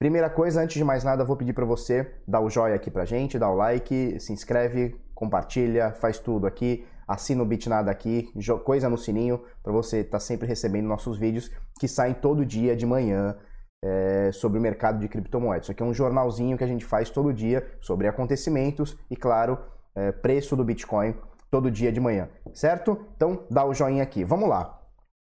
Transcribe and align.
Primeira 0.00 0.30
coisa, 0.30 0.60
antes 0.60 0.76
de 0.76 0.84
mais 0.84 1.02
nada, 1.02 1.24
vou 1.24 1.36
pedir 1.36 1.52
para 1.52 1.64
você 1.64 2.14
dar 2.26 2.40
o 2.40 2.48
joinha 2.48 2.76
aqui 2.76 2.90
pra 2.90 3.04
gente, 3.04 3.38
dar 3.38 3.50
o 3.50 3.56
like, 3.56 4.18
se 4.20 4.32
inscreve, 4.32 4.96
compartilha, 5.14 5.92
faz 5.92 6.18
tudo 6.18 6.46
aqui, 6.46 6.86
assina 7.06 7.42
o 7.42 7.46
Bitnada 7.46 7.90
aqui, 7.90 8.32
coisa 8.64 8.88
no 8.88 8.96
sininho 8.96 9.42
para 9.62 9.72
você 9.72 9.98
estar 9.98 10.12
tá 10.12 10.20
sempre 10.20 10.46
recebendo 10.46 10.86
nossos 10.86 11.18
vídeos 11.18 11.50
que 11.80 11.88
saem 11.88 12.14
todo 12.14 12.46
dia 12.46 12.76
de 12.76 12.86
manhã 12.86 13.36
é, 13.84 14.30
sobre 14.32 14.58
o 14.58 14.62
mercado 14.62 14.98
de 14.98 15.08
criptomoedas. 15.08 15.64
Isso 15.64 15.72
aqui 15.72 15.82
é 15.82 15.86
um 15.86 15.94
jornalzinho 15.94 16.56
que 16.56 16.64
a 16.64 16.68
gente 16.68 16.84
faz 16.84 17.10
todo 17.10 17.32
dia 17.32 17.66
sobre 17.80 18.06
acontecimentos 18.06 18.96
e, 19.10 19.16
claro, 19.16 19.58
é, 19.96 20.12
preço 20.12 20.54
do 20.54 20.64
Bitcoin 20.64 21.14
todo 21.50 21.70
dia 21.70 21.90
de 21.90 22.00
manhã, 22.00 22.28
certo? 22.52 23.06
Então, 23.16 23.46
dá 23.50 23.64
o 23.64 23.74
joinha 23.74 24.02
aqui. 24.02 24.22
Vamos 24.22 24.48
lá. 24.48 24.80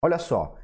Olha 0.03 0.17
só, 0.17 0.55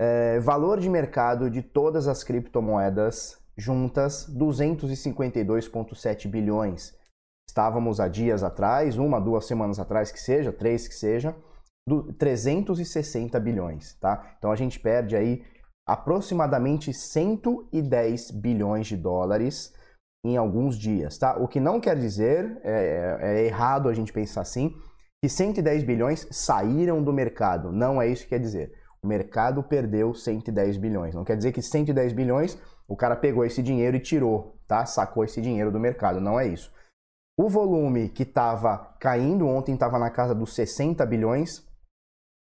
é, 0.00 0.38
valor 0.40 0.78
de 0.80 0.88
mercado 0.88 1.50
de 1.50 1.62
todas 1.62 2.06
as 2.08 2.22
criptomoedas 2.22 3.38
juntas, 3.56 4.26
252,7 4.36 6.28
bilhões. 6.28 6.94
Estávamos 7.48 8.00
há 8.00 8.08
dias 8.08 8.42
atrás, 8.42 8.98
uma, 8.98 9.20
duas 9.20 9.46
semanas 9.46 9.78
atrás 9.78 10.12
que 10.12 10.20
seja, 10.20 10.52
três 10.52 10.86
que 10.86 10.94
seja, 10.94 11.34
360 12.18 13.40
bilhões, 13.40 13.94
tá? 13.94 14.34
Então 14.36 14.50
a 14.50 14.56
gente 14.56 14.78
perde 14.78 15.16
aí 15.16 15.42
aproximadamente 15.88 16.92
110 16.92 18.32
bilhões 18.32 18.88
de 18.88 18.96
dólares 18.96 19.72
em 20.24 20.36
alguns 20.36 20.76
dias, 20.76 21.16
tá? 21.16 21.36
O 21.38 21.46
que 21.46 21.60
não 21.60 21.80
quer 21.80 21.96
dizer, 21.96 22.60
é, 22.64 23.18
é, 23.20 23.38
é 23.38 23.46
errado 23.46 23.88
a 23.88 23.94
gente 23.94 24.12
pensar 24.12 24.40
assim, 24.40 24.74
que 25.22 25.28
110 25.28 25.84
bilhões 25.84 26.26
saíram 26.30 27.02
do 27.02 27.12
mercado. 27.12 27.70
Não 27.72 28.02
é 28.02 28.08
isso 28.08 28.24
que 28.24 28.30
quer 28.30 28.40
dizer. 28.40 28.72
O 29.06 29.08
mercado 29.08 29.62
perdeu 29.62 30.12
110 30.12 30.78
bilhões. 30.78 31.14
Não 31.14 31.22
quer 31.22 31.36
dizer 31.36 31.52
que 31.52 31.62
110 31.62 32.12
bilhões 32.12 32.58
o 32.88 32.96
cara 32.96 33.14
pegou 33.14 33.44
esse 33.44 33.62
dinheiro 33.62 33.96
e 33.96 34.00
tirou, 34.00 34.58
tá? 34.66 34.84
Sacou 34.84 35.22
esse 35.22 35.40
dinheiro 35.40 35.70
do 35.70 35.78
mercado. 35.78 36.20
Não 36.20 36.40
é 36.40 36.48
isso. 36.48 36.72
O 37.38 37.48
volume 37.48 38.08
que 38.08 38.24
estava 38.24 38.96
caindo 38.98 39.46
ontem 39.46 39.74
estava 39.74 39.96
na 39.96 40.10
casa 40.10 40.34
dos 40.34 40.56
60 40.56 41.06
bilhões 41.06 41.64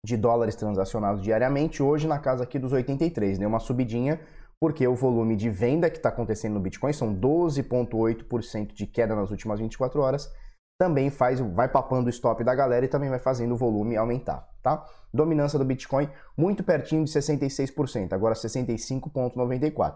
de 0.05 0.15
dólares 0.15 0.55
transacionados 0.55 1.21
diariamente, 1.21 1.83
hoje 1.83 2.07
na 2.07 2.17
casa 2.17 2.45
aqui 2.45 2.57
dos 2.57 2.71
83, 2.71 3.37
deu 3.37 3.49
uma 3.49 3.59
subidinha, 3.59 4.21
porque 4.57 4.87
o 4.87 4.95
volume 4.95 5.35
de 5.35 5.49
venda 5.49 5.89
que 5.89 5.97
está 5.97 6.07
acontecendo 6.07 6.53
no 6.53 6.61
Bitcoin 6.61 6.93
são 6.93 7.13
12,8% 7.13 8.73
de 8.73 8.87
queda 8.87 9.17
nas 9.17 9.31
últimas 9.31 9.59
24 9.59 9.99
horas, 9.99 10.31
também 10.79 11.09
faz, 11.09 11.39
vai 11.39 11.69
papando 11.69 12.07
o 12.07 12.09
stop 12.09 12.43
da 12.43 12.55
galera 12.55 12.85
e 12.85 12.89
também 12.89 13.09
vai 13.09 13.19
fazendo 13.19 13.53
o 13.53 13.57
volume 13.57 13.95
aumentar, 13.95 14.47
tá? 14.61 14.85
Dominância 15.13 15.59
do 15.59 15.65
Bitcoin 15.65 16.09
muito 16.37 16.63
pertinho 16.63 17.05
de 17.05 17.11
66%, 17.11 18.13
agora 18.13 18.33
65,94%. 18.33 19.95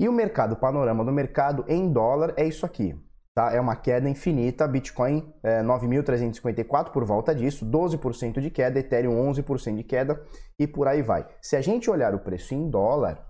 E 0.00 0.08
o 0.08 0.12
mercado, 0.12 0.52
o 0.52 0.56
panorama 0.56 1.04
do 1.04 1.12
mercado 1.12 1.64
em 1.68 1.92
dólar 1.92 2.32
é 2.36 2.44
isso 2.46 2.64
aqui, 2.64 2.98
tá? 3.34 3.52
É 3.52 3.60
uma 3.60 3.76
queda 3.76 4.08
infinita, 4.08 4.66
Bitcoin 4.66 5.34
é 5.42 5.62
9.354 5.62 6.90
por 6.90 7.04
volta 7.04 7.34
disso, 7.34 7.66
12% 7.66 8.40
de 8.40 8.50
queda, 8.50 8.78
Ethereum 8.78 9.30
11% 9.30 9.76
de 9.76 9.84
queda 9.84 10.24
e 10.58 10.66
por 10.66 10.88
aí 10.88 11.02
vai. 11.02 11.28
Se 11.42 11.56
a 11.56 11.60
gente 11.60 11.90
olhar 11.90 12.14
o 12.14 12.20
preço 12.20 12.54
em 12.54 12.70
dólar, 12.70 13.26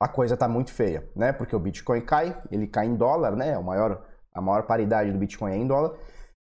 a 0.00 0.08
coisa 0.08 0.34
está 0.34 0.48
muito 0.48 0.72
feia, 0.72 1.08
né? 1.14 1.32
Porque 1.32 1.54
o 1.54 1.60
Bitcoin 1.60 2.00
cai, 2.00 2.40
ele 2.50 2.66
cai 2.66 2.86
em 2.86 2.96
dólar, 2.96 3.36
né? 3.36 3.50
É 3.50 3.58
o 3.58 3.64
maior 3.64 4.04
a 4.38 4.40
maior 4.40 4.62
paridade 4.62 5.10
do 5.10 5.18
Bitcoin 5.18 5.52
é 5.52 5.56
em 5.56 5.66
dólar. 5.66 5.94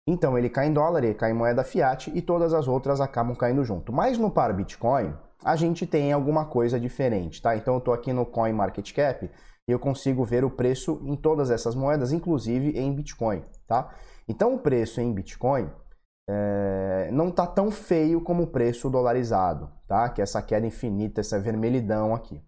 Então 0.06 0.38
ele 0.38 0.48
cai 0.48 0.68
em 0.68 0.72
dólar, 0.72 1.02
ele 1.02 1.14
cai 1.14 1.32
em 1.32 1.34
moeda 1.34 1.64
fiat 1.64 2.12
e 2.14 2.22
todas 2.22 2.54
as 2.54 2.68
outras 2.68 3.00
acabam 3.00 3.34
caindo 3.34 3.64
junto. 3.64 3.92
Mas 3.92 4.18
no 4.18 4.30
par 4.30 4.52
Bitcoin, 4.52 5.12
a 5.44 5.56
gente 5.56 5.86
tem 5.86 6.12
alguma 6.12 6.44
coisa 6.44 6.78
diferente, 6.78 7.42
tá? 7.42 7.56
Então 7.56 7.74
eu 7.74 7.78
estou 7.78 7.92
aqui 7.92 8.12
no 8.12 8.24
Coin 8.24 8.52
Market 8.52 8.92
Cap 8.92 9.28
e 9.68 9.72
eu 9.72 9.78
consigo 9.78 10.24
ver 10.24 10.44
o 10.44 10.50
preço 10.50 11.00
em 11.04 11.16
todas 11.16 11.50
essas 11.50 11.74
moedas, 11.74 12.12
inclusive 12.12 12.78
em 12.78 12.94
Bitcoin, 12.94 13.42
tá? 13.66 13.92
Então 14.28 14.54
o 14.54 14.58
preço 14.58 15.00
em 15.00 15.12
Bitcoin 15.12 15.68
é, 16.28 17.08
não 17.12 17.30
tá 17.30 17.46
tão 17.46 17.70
feio 17.70 18.20
como 18.20 18.44
o 18.44 18.46
preço 18.46 18.90
dolarizado, 18.90 19.70
tá? 19.88 20.08
Que 20.08 20.20
é 20.20 20.24
essa 20.24 20.42
queda 20.42 20.66
infinita, 20.66 21.20
essa 21.20 21.40
vermelhidão 21.40 22.14
aqui. 22.14 22.40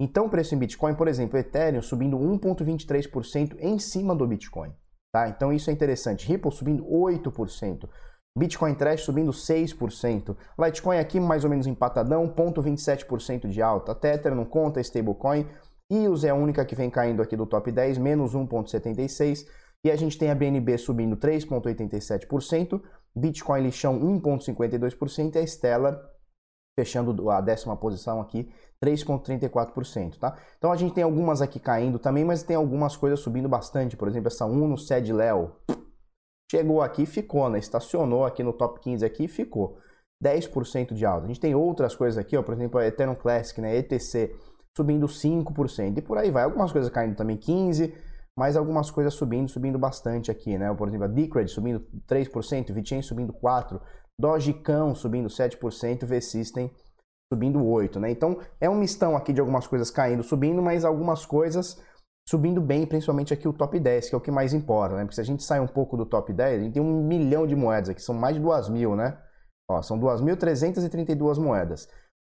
Então 0.00 0.26
o 0.26 0.30
preço 0.30 0.54
em 0.54 0.58
Bitcoin, 0.58 0.94
por 0.94 1.06
exemplo, 1.06 1.38
Ethereum 1.38 1.82
subindo 1.82 2.18
1,23% 2.18 3.56
em 3.60 3.78
cima 3.78 4.14
do 4.14 4.26
Bitcoin. 4.26 4.72
Tá? 5.16 5.30
Então 5.30 5.50
isso 5.50 5.70
é 5.70 5.72
interessante. 5.72 6.28
Ripple 6.28 6.52
subindo 6.52 6.84
8%. 6.84 7.88
Bitcoin 8.36 8.74
Trash 8.74 9.00
subindo 9.00 9.32
6%. 9.32 10.36
Litecoin 10.58 10.98
aqui 10.98 11.18
mais 11.18 11.42
ou 11.42 11.48
menos 11.48 11.66
empatadão, 11.66 12.28
0,27% 12.28 13.48
de 13.48 13.62
alta. 13.62 13.94
Tether 13.94 14.34
não 14.34 14.44
conta, 14.44 14.78
stablecoin. 14.78 15.46
EOS 15.90 16.24
é 16.24 16.28
a 16.28 16.34
única 16.34 16.66
que 16.66 16.74
vem 16.74 16.90
caindo 16.90 17.22
aqui 17.22 17.34
do 17.34 17.46
top 17.46 17.72
10, 17.72 17.96
menos 17.96 18.34
1,76%. 18.34 19.46
E 19.86 19.90
a 19.90 19.96
gente 19.96 20.18
tem 20.18 20.30
a 20.30 20.34
BNB 20.34 20.76
subindo 20.76 21.16
3,87%. 21.16 22.82
Bitcoin 23.16 23.62
lixão 23.62 23.98
1,52% 23.98 25.34
e 25.34 25.38
a 25.38 25.46
Stellar 25.46 25.98
fechando 26.78 27.30
a 27.30 27.40
décima 27.40 27.76
posição 27.76 28.20
aqui, 28.20 28.50
3,34%, 28.84 30.18
tá? 30.18 30.36
Então 30.58 30.70
a 30.70 30.76
gente 30.76 30.94
tem 30.94 31.02
algumas 31.02 31.40
aqui 31.40 31.58
caindo 31.58 31.98
também, 31.98 32.24
mas 32.24 32.42
tem 32.42 32.56
algumas 32.56 32.94
coisas 32.94 33.20
subindo 33.20 33.48
bastante, 33.48 33.96
por 33.96 34.06
exemplo, 34.06 34.28
essa 34.28 34.44
Uno 34.44 34.76
Sed 34.76 35.12
Léo 35.12 35.56
chegou 36.50 36.82
aqui 36.82 37.06
ficou, 37.06 37.48
né? 37.48 37.58
Estacionou 37.58 38.24
aqui 38.24 38.42
no 38.42 38.52
top 38.52 38.80
15 38.80 39.04
aqui 39.04 39.24
e 39.24 39.28
ficou. 39.28 39.78
10% 40.22 40.94
de 40.94 41.04
alta. 41.04 41.24
A 41.24 41.28
gente 41.28 41.40
tem 41.40 41.54
outras 41.54 41.94
coisas 41.94 42.16
aqui, 42.16 42.36
ó, 42.36 42.42
por 42.42 42.54
exemplo, 42.54 42.80
a 42.80 42.86
Ethereum 42.86 43.14
Classic, 43.14 43.60
né, 43.60 43.76
ETC, 43.76 44.34
subindo 44.74 45.06
5%. 45.06 45.98
E 45.98 46.02
por 46.02 46.16
aí 46.16 46.30
vai. 46.30 46.44
Algumas 46.44 46.72
coisas 46.72 46.90
caindo 46.90 47.16
também 47.16 47.36
15%, 47.36 47.92
mas 48.38 48.56
algumas 48.56 48.90
coisas 48.90 49.14
subindo, 49.14 49.48
subindo 49.48 49.78
bastante 49.78 50.30
aqui, 50.30 50.58
né? 50.58 50.72
Por 50.74 50.88
exemplo, 50.88 51.04
a 51.04 51.08
Decred 51.08 51.50
subindo 51.50 51.80
3%, 52.08 52.72
VeChain 52.72 53.02
subindo 53.02 53.32
4%, 53.32 53.80
Dogecão 54.18 54.94
subindo 54.94 55.28
7%, 55.28 56.04
V-System 56.04 56.70
subindo 57.32 57.58
8%, 57.60 57.98
né? 57.98 58.10
Então 58.10 58.38
é 58.60 58.68
um 58.68 58.76
mistão 58.76 59.16
aqui 59.16 59.32
de 59.32 59.40
algumas 59.40 59.66
coisas 59.66 59.90
caindo, 59.90 60.22
subindo, 60.22 60.62
mas 60.62 60.84
algumas 60.84 61.24
coisas 61.24 61.80
subindo 62.28 62.60
bem, 62.60 62.84
principalmente 62.86 63.32
aqui 63.32 63.46
o 63.46 63.52
top 63.52 63.78
10, 63.78 64.08
que 64.08 64.14
é 64.14 64.18
o 64.18 64.20
que 64.20 64.30
mais 64.30 64.52
importa, 64.52 64.96
né? 64.96 65.02
Porque 65.02 65.14
se 65.14 65.20
a 65.20 65.24
gente 65.24 65.44
sai 65.44 65.60
um 65.60 65.66
pouco 65.66 65.96
do 65.96 66.04
top 66.04 66.32
10, 66.32 66.60
a 66.60 66.64
gente 66.64 66.74
tem 66.74 66.82
um 66.82 67.06
milhão 67.06 67.46
de 67.46 67.54
moedas 67.54 67.88
aqui, 67.88 68.02
são 68.02 68.14
mais 68.14 68.34
de 68.34 68.42
2 68.42 68.68
mil, 68.68 68.96
né? 68.96 69.18
Ó, 69.68 69.80
são 69.82 69.98
2.332 69.98 71.38
moedas. 71.38 71.88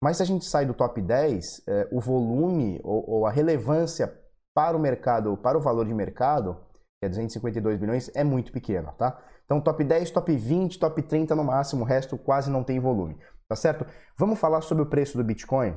Mas 0.04 0.18
se 0.18 0.24
a 0.24 0.26
gente 0.26 0.46
sai 0.46 0.66
do 0.66 0.74
top 0.74 1.02
10, 1.02 1.64
é, 1.68 1.90
o 1.92 2.00
volume 2.00 2.80
ou, 2.84 3.10
ou, 3.10 3.26
a 3.26 3.32
relevância 3.32 4.21
para 4.54 4.76
o 4.76 4.80
mercado, 4.80 5.38
para 5.38 5.58
o 5.58 5.62
valor 5.62 5.86
de 5.86 5.94
mercado, 5.94 6.58
que 7.00 7.06
é 7.06 7.10
252 7.10 7.80
bilhões, 7.80 8.12
é 8.16 8.24
muito 8.24 8.52
pequena, 8.52 8.92
tá? 8.94 9.20
Então, 9.46 9.60
top 9.60 9.84
10, 9.84 10.12
top 10.12 10.36
20, 10.36 10.80
top 10.80 11.02
30 11.02 11.36
no 11.36 11.44
máximo, 11.44 11.84
o 11.84 11.86
resto 11.86 12.18
quase 12.18 12.50
não 12.50 12.64
tem 12.64 12.80
volume, 12.80 13.18
tá 13.50 13.56
certo? 13.56 13.86
Vamos 14.18 14.40
falar 14.40 14.62
sobre 14.62 14.84
o 14.84 14.90
preço 14.90 15.18
do 15.18 15.24
Bitcoin, 15.24 15.74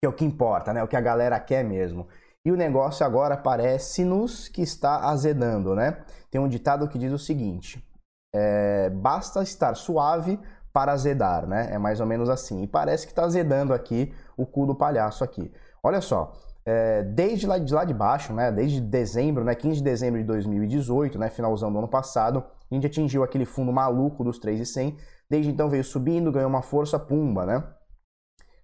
que 0.00 0.06
é 0.06 0.08
o 0.08 0.12
que 0.12 0.24
importa, 0.24 0.72
né? 0.72 0.82
O 0.82 0.88
que 0.88 0.96
a 0.96 1.00
galera 1.00 1.38
quer 1.38 1.64
mesmo. 1.64 2.08
E 2.44 2.50
o 2.50 2.56
negócio 2.56 3.04
agora 3.04 3.36
parece-nos 3.36 4.48
que 4.48 4.62
está 4.62 5.08
azedando, 5.08 5.74
né? 5.74 6.02
Tem 6.30 6.40
um 6.40 6.48
ditado 6.48 6.88
que 6.88 6.98
diz 6.98 7.12
o 7.12 7.18
seguinte: 7.18 7.86
é, 8.34 8.88
basta 8.90 9.42
estar 9.42 9.74
suave 9.74 10.40
para 10.72 10.92
azedar, 10.92 11.46
né? 11.46 11.68
É 11.70 11.78
mais 11.78 12.00
ou 12.00 12.06
menos 12.06 12.30
assim. 12.30 12.62
E 12.62 12.66
parece 12.66 13.06
que 13.06 13.12
está 13.12 13.24
azedando 13.24 13.74
aqui 13.74 14.14
o 14.36 14.46
cu 14.46 14.66
do 14.66 14.74
palhaço 14.74 15.22
aqui. 15.22 15.52
Olha 15.82 16.00
só, 16.00 16.32
é, 16.66 17.02
desde 17.02 17.46
lá 17.46 17.58
de, 17.58 17.72
lá 17.72 17.84
de 17.84 17.94
baixo, 17.94 18.32
né? 18.32 18.52
Desde 18.52 18.80
dezembro, 18.80 19.44
né? 19.44 19.54
15 19.54 19.76
de 19.76 19.82
dezembro 19.82 20.20
de 20.20 20.26
2018, 20.26 21.18
né? 21.18 21.30
Finalzão 21.30 21.72
do 21.72 21.78
ano 21.78 21.88
passado, 21.88 22.44
a 22.70 22.74
gente 22.74 22.86
atingiu 22.86 23.22
aquele 23.22 23.44
fundo 23.44 23.72
maluco 23.72 24.22
dos 24.22 24.38
3,100. 24.38 24.96
Desde 25.28 25.50
então 25.50 25.68
veio 25.68 25.84
subindo, 25.84 26.32
ganhou 26.32 26.48
uma 26.48 26.62
força, 26.62 26.98
pumba, 26.98 27.46
né? 27.46 27.64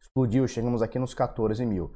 Explodiu, 0.01 0.47
chegamos 0.47 0.83
aqui 0.83 0.99
nos 0.99 1.15
14 1.15 1.65
mil. 1.65 1.93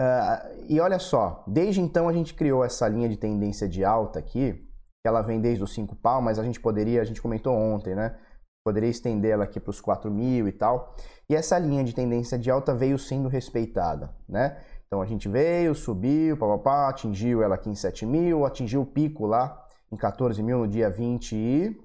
Uh, 0.00 0.64
e 0.68 0.80
olha 0.80 0.98
só, 0.98 1.44
desde 1.46 1.80
então 1.80 2.08
a 2.08 2.12
gente 2.12 2.34
criou 2.34 2.64
essa 2.64 2.88
linha 2.88 3.08
de 3.08 3.16
tendência 3.16 3.68
de 3.68 3.84
alta 3.84 4.18
aqui, 4.18 4.54
que 4.54 5.08
ela 5.08 5.22
vem 5.22 5.40
desde 5.40 5.62
os 5.62 5.72
5 5.72 5.94
pau, 5.96 6.20
mas 6.20 6.38
a 6.38 6.42
gente 6.42 6.58
poderia, 6.58 7.00
a 7.00 7.04
gente 7.04 7.22
comentou 7.22 7.54
ontem, 7.54 7.94
né? 7.94 8.16
poderia 8.64 8.88
estender 8.88 9.32
ela 9.32 9.44
aqui 9.44 9.60
para 9.60 9.70
os 9.70 9.80
4 9.80 10.10
mil 10.10 10.48
e 10.48 10.52
tal. 10.52 10.96
E 11.28 11.36
essa 11.36 11.58
linha 11.58 11.84
de 11.84 11.94
tendência 11.94 12.38
de 12.38 12.50
alta 12.50 12.74
veio 12.74 12.98
sendo 12.98 13.28
respeitada, 13.28 14.10
né? 14.28 14.58
Então 14.94 15.02
a 15.02 15.06
gente 15.06 15.28
veio, 15.28 15.74
subiu, 15.74 16.36
papapá, 16.36 16.88
atingiu 16.88 17.42
ela 17.42 17.56
aqui 17.56 17.68
em 17.68 17.74
7 17.74 18.06
mil, 18.06 18.46
atingiu 18.46 18.82
o 18.82 18.86
pico 18.86 19.26
lá 19.26 19.66
em 19.90 19.96
14 19.96 20.40
mil 20.40 20.58
no 20.58 20.68
dia 20.68 20.88
20 20.88 21.34
e 21.34 21.82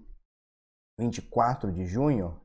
24 0.99 1.71
de 1.71 1.87
junho, 1.87 2.39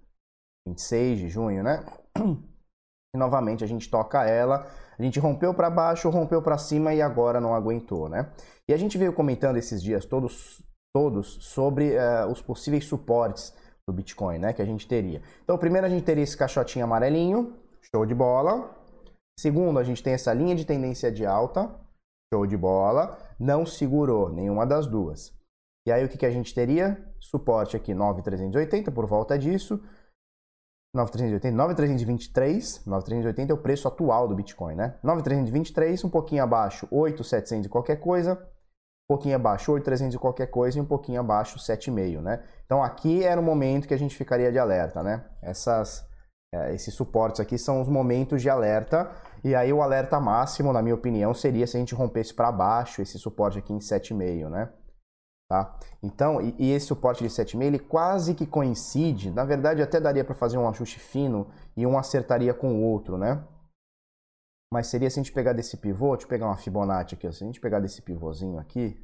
26 0.66 1.18
de 1.18 1.28
junho, 1.28 1.62
né? 1.62 1.84
E 3.14 3.18
novamente 3.18 3.62
a 3.62 3.66
gente 3.66 3.90
toca 3.90 4.24
ela, 4.24 4.66
a 4.98 5.02
gente 5.02 5.20
rompeu 5.20 5.52
para 5.52 5.68
baixo, 5.68 6.08
rompeu 6.08 6.40
para 6.40 6.56
cima 6.56 6.94
e 6.94 7.02
agora 7.02 7.42
não 7.42 7.54
aguentou, 7.54 8.08
né? 8.08 8.32
E 8.66 8.72
a 8.72 8.76
gente 8.78 8.96
veio 8.96 9.12
comentando 9.12 9.58
esses 9.58 9.82
dias 9.82 10.06
todos, 10.06 10.62
todos 10.92 11.44
sobre 11.44 11.90
uh, 11.90 12.26
os 12.32 12.40
possíveis 12.40 12.86
suportes 12.86 13.54
do 13.86 13.92
Bitcoin, 13.92 14.38
né? 14.38 14.52
Que 14.54 14.62
a 14.62 14.64
gente 14.64 14.88
teria. 14.88 15.22
Então, 15.44 15.58
primeiro 15.58 15.86
a 15.86 15.90
gente 15.90 16.04
teria 16.04 16.24
esse 16.24 16.36
caixotinho 16.36 16.86
amarelinho, 16.86 17.54
show 17.82 18.04
de 18.06 18.14
bola. 18.14 18.82
Segundo, 19.38 19.78
a 19.78 19.84
gente 19.84 20.02
tem 20.02 20.12
essa 20.12 20.32
linha 20.32 20.54
de 20.54 20.64
tendência 20.64 21.10
de 21.10 21.26
alta, 21.26 21.74
show 22.32 22.46
de 22.46 22.56
bola. 22.56 23.18
Não 23.38 23.66
segurou 23.66 24.30
nenhuma 24.30 24.66
das 24.66 24.86
duas. 24.86 25.32
E 25.86 25.92
aí 25.92 26.04
o 26.04 26.08
que, 26.08 26.16
que 26.16 26.26
a 26.26 26.30
gente 26.30 26.54
teria? 26.54 27.04
Suporte 27.20 27.76
aqui 27.76 27.92
9,380 27.92 28.90
por 28.90 29.06
volta 29.06 29.38
disso. 29.38 29.80
9,380, 30.94 31.56
9,323, 31.56 32.86
9,380 32.86 33.52
é 33.52 33.54
o 33.54 33.58
preço 33.58 33.88
atual 33.88 34.28
do 34.28 34.34
Bitcoin, 34.36 34.76
né? 34.76 34.96
9,323, 35.02 36.04
um 36.04 36.08
pouquinho 36.08 36.44
abaixo, 36.44 36.86
8,700 36.90 37.66
e 37.66 37.68
qualquer 37.68 37.96
coisa, 37.96 38.34
um 38.34 39.16
pouquinho 39.16 39.34
abaixo, 39.34 39.72
8,300 39.72 40.14
e 40.14 40.18
qualquer 40.18 40.46
coisa, 40.46 40.78
e 40.78 40.80
um 40.80 40.86
pouquinho 40.86 41.18
abaixo, 41.18 41.58
7,5, 41.58 42.20
né? 42.20 42.44
Então 42.64 42.80
aqui 42.80 43.24
era 43.24 43.40
o 43.40 43.44
momento 43.44 43.88
que 43.88 43.94
a 43.94 43.98
gente 43.98 44.16
ficaria 44.16 44.52
de 44.52 44.58
alerta, 44.58 45.02
né? 45.02 45.28
Essas, 45.42 46.08
é, 46.54 46.72
esses 46.72 46.94
suportes 46.94 47.40
aqui 47.40 47.58
são 47.58 47.80
os 47.80 47.88
momentos 47.88 48.40
de 48.40 48.48
alerta, 48.48 49.10
e 49.42 49.54
aí 49.54 49.72
o 49.72 49.82
alerta 49.82 50.20
máximo, 50.20 50.72
na 50.72 50.80
minha 50.80 50.94
opinião, 50.94 51.34
seria 51.34 51.66
se 51.66 51.76
a 51.76 51.80
gente 51.80 51.94
rompesse 51.94 52.32
para 52.32 52.52
baixo 52.52 53.02
esse 53.02 53.18
suporte 53.18 53.58
aqui 53.58 53.72
em 53.72 53.78
7,5, 53.78 54.48
né? 54.48 54.72
Tá? 55.50 55.78
Então, 56.02 56.40
e, 56.40 56.54
e, 56.58 56.70
esse 56.70 56.86
suporte 56.86 57.22
de 57.22 57.28
7,5 57.28 57.62
ele 57.62 57.78
quase 57.78 58.34
que 58.34 58.46
coincide, 58.46 59.30
na 59.30 59.44
verdade 59.44 59.82
até 59.82 60.00
daria 60.00 60.24
para 60.24 60.34
fazer 60.34 60.56
um 60.56 60.68
ajuste 60.68 60.98
fino 60.98 61.52
e 61.76 61.86
um 61.86 61.98
acertaria 61.98 62.54
com 62.54 62.72
o 62.74 62.82
outro, 62.82 63.18
né? 63.18 63.46
Mas 64.72 64.86
seria 64.86 65.10
se 65.10 65.20
a 65.20 65.22
gente 65.22 65.32
pegar 65.32 65.52
desse 65.52 65.76
pivô, 65.76 66.12
deixa 66.12 66.24
eu 66.24 66.30
pegar 66.30 66.46
uma 66.46 66.56
Fibonacci 66.56 67.14
aqui, 67.14 67.30
se 67.30 67.44
a 67.44 67.46
gente 67.46 67.60
pegar 67.60 67.80
desse 67.80 68.00
pivôzinho 68.00 68.58
aqui, 68.58 68.96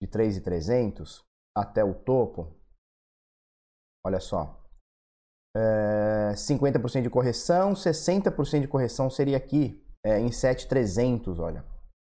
de 0.00 0.08
3,300 0.08 1.22
até 1.56 1.84
o 1.84 1.94
topo, 1.94 2.56
olha 4.04 4.20
só, 4.20 4.57
é, 5.56 6.32
50% 6.34 7.02
de 7.02 7.10
correção, 7.10 7.72
60% 7.72 8.60
de 8.60 8.68
correção 8.68 9.08
seria 9.10 9.36
aqui, 9.36 9.82
é, 10.04 10.18
em 10.18 10.30
7,300, 10.30 11.38
olha, 11.38 11.64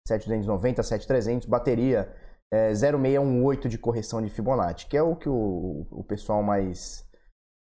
7,290, 0.06 0.82
7,300, 0.82 1.46
bateria 1.46 2.12
é, 2.52 2.72
0618 2.72 3.69
de 3.69 3.78
correção 3.78 4.22
de 4.22 4.30
Fibonacci, 4.30 4.86
que 4.86 4.96
é 4.96 5.02
o 5.02 5.14
que 5.14 5.28
o, 5.28 5.86
o 5.90 6.02
pessoal 6.04 6.42
mais, 6.42 7.06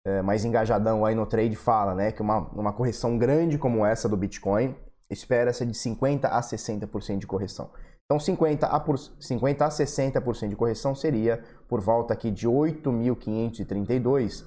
é, 0.06 0.23
mais 0.23 0.44
engajadão 0.44 1.05
aí 1.05 1.14
no 1.14 1.26
trade 1.26 1.56
fala, 1.56 1.94
né? 1.94 2.12
Que 2.12 2.23
uma, 2.23 2.38
uma 2.53 2.73
correção 2.73 3.19
grande 3.19 3.58
como 3.58 3.85
essa 3.85 4.08
do 4.08 4.17
Bitcoin 4.17 4.76
espera-se 5.11 5.67
de 5.67 5.73
50% 5.73 6.25
a 6.26 6.41
60% 6.41 7.19
de 7.19 7.26
correção. 7.26 7.70
Então 8.05 8.19
50 8.19 8.67
a, 8.67 8.81
por, 8.81 8.96
50 8.99 9.64
a 9.64 9.69
60% 9.69 10.49
de 10.49 10.56
correção 10.56 10.94
seria 10.94 11.43
por 11.69 11.81
volta 11.81 12.14
aqui 12.14 12.31
de 12.31 12.49
8.532 12.49 14.44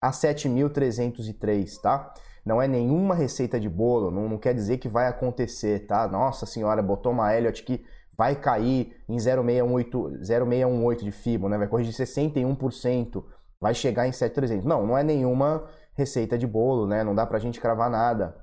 a 0.00 0.10
7.303, 0.10 1.80
tá? 1.80 2.12
Não 2.44 2.62
é 2.62 2.68
nenhuma 2.68 3.14
receita 3.14 3.58
de 3.58 3.68
bolo, 3.68 4.10
não, 4.10 4.28
não 4.28 4.38
quer 4.38 4.54
dizer 4.54 4.78
que 4.78 4.88
vai 4.88 5.08
acontecer, 5.08 5.86
tá? 5.86 6.06
Nossa 6.06 6.46
senhora, 6.46 6.82
botou 6.82 7.12
uma 7.12 7.34
Elliot 7.34 7.62
que 7.64 7.84
vai 8.16 8.34
cair 8.34 8.96
em 9.08 9.18
0,618, 9.18 10.24
0,618 10.24 11.04
de 11.04 11.12
FIBO, 11.12 11.48
né? 11.48 11.58
vai 11.58 11.68
corrigir 11.68 11.92
61%, 11.92 13.22
vai 13.60 13.74
chegar 13.74 14.08
em 14.08 14.12
7,300. 14.12 14.64
Não, 14.64 14.86
não 14.86 14.96
é 14.96 15.04
nenhuma 15.04 15.68
receita 15.94 16.38
de 16.38 16.46
bolo, 16.46 16.86
né? 16.86 17.04
não 17.04 17.14
dá 17.14 17.26
para 17.26 17.36
a 17.36 17.40
gente 17.40 17.60
cravar 17.60 17.90
nada. 17.90 18.34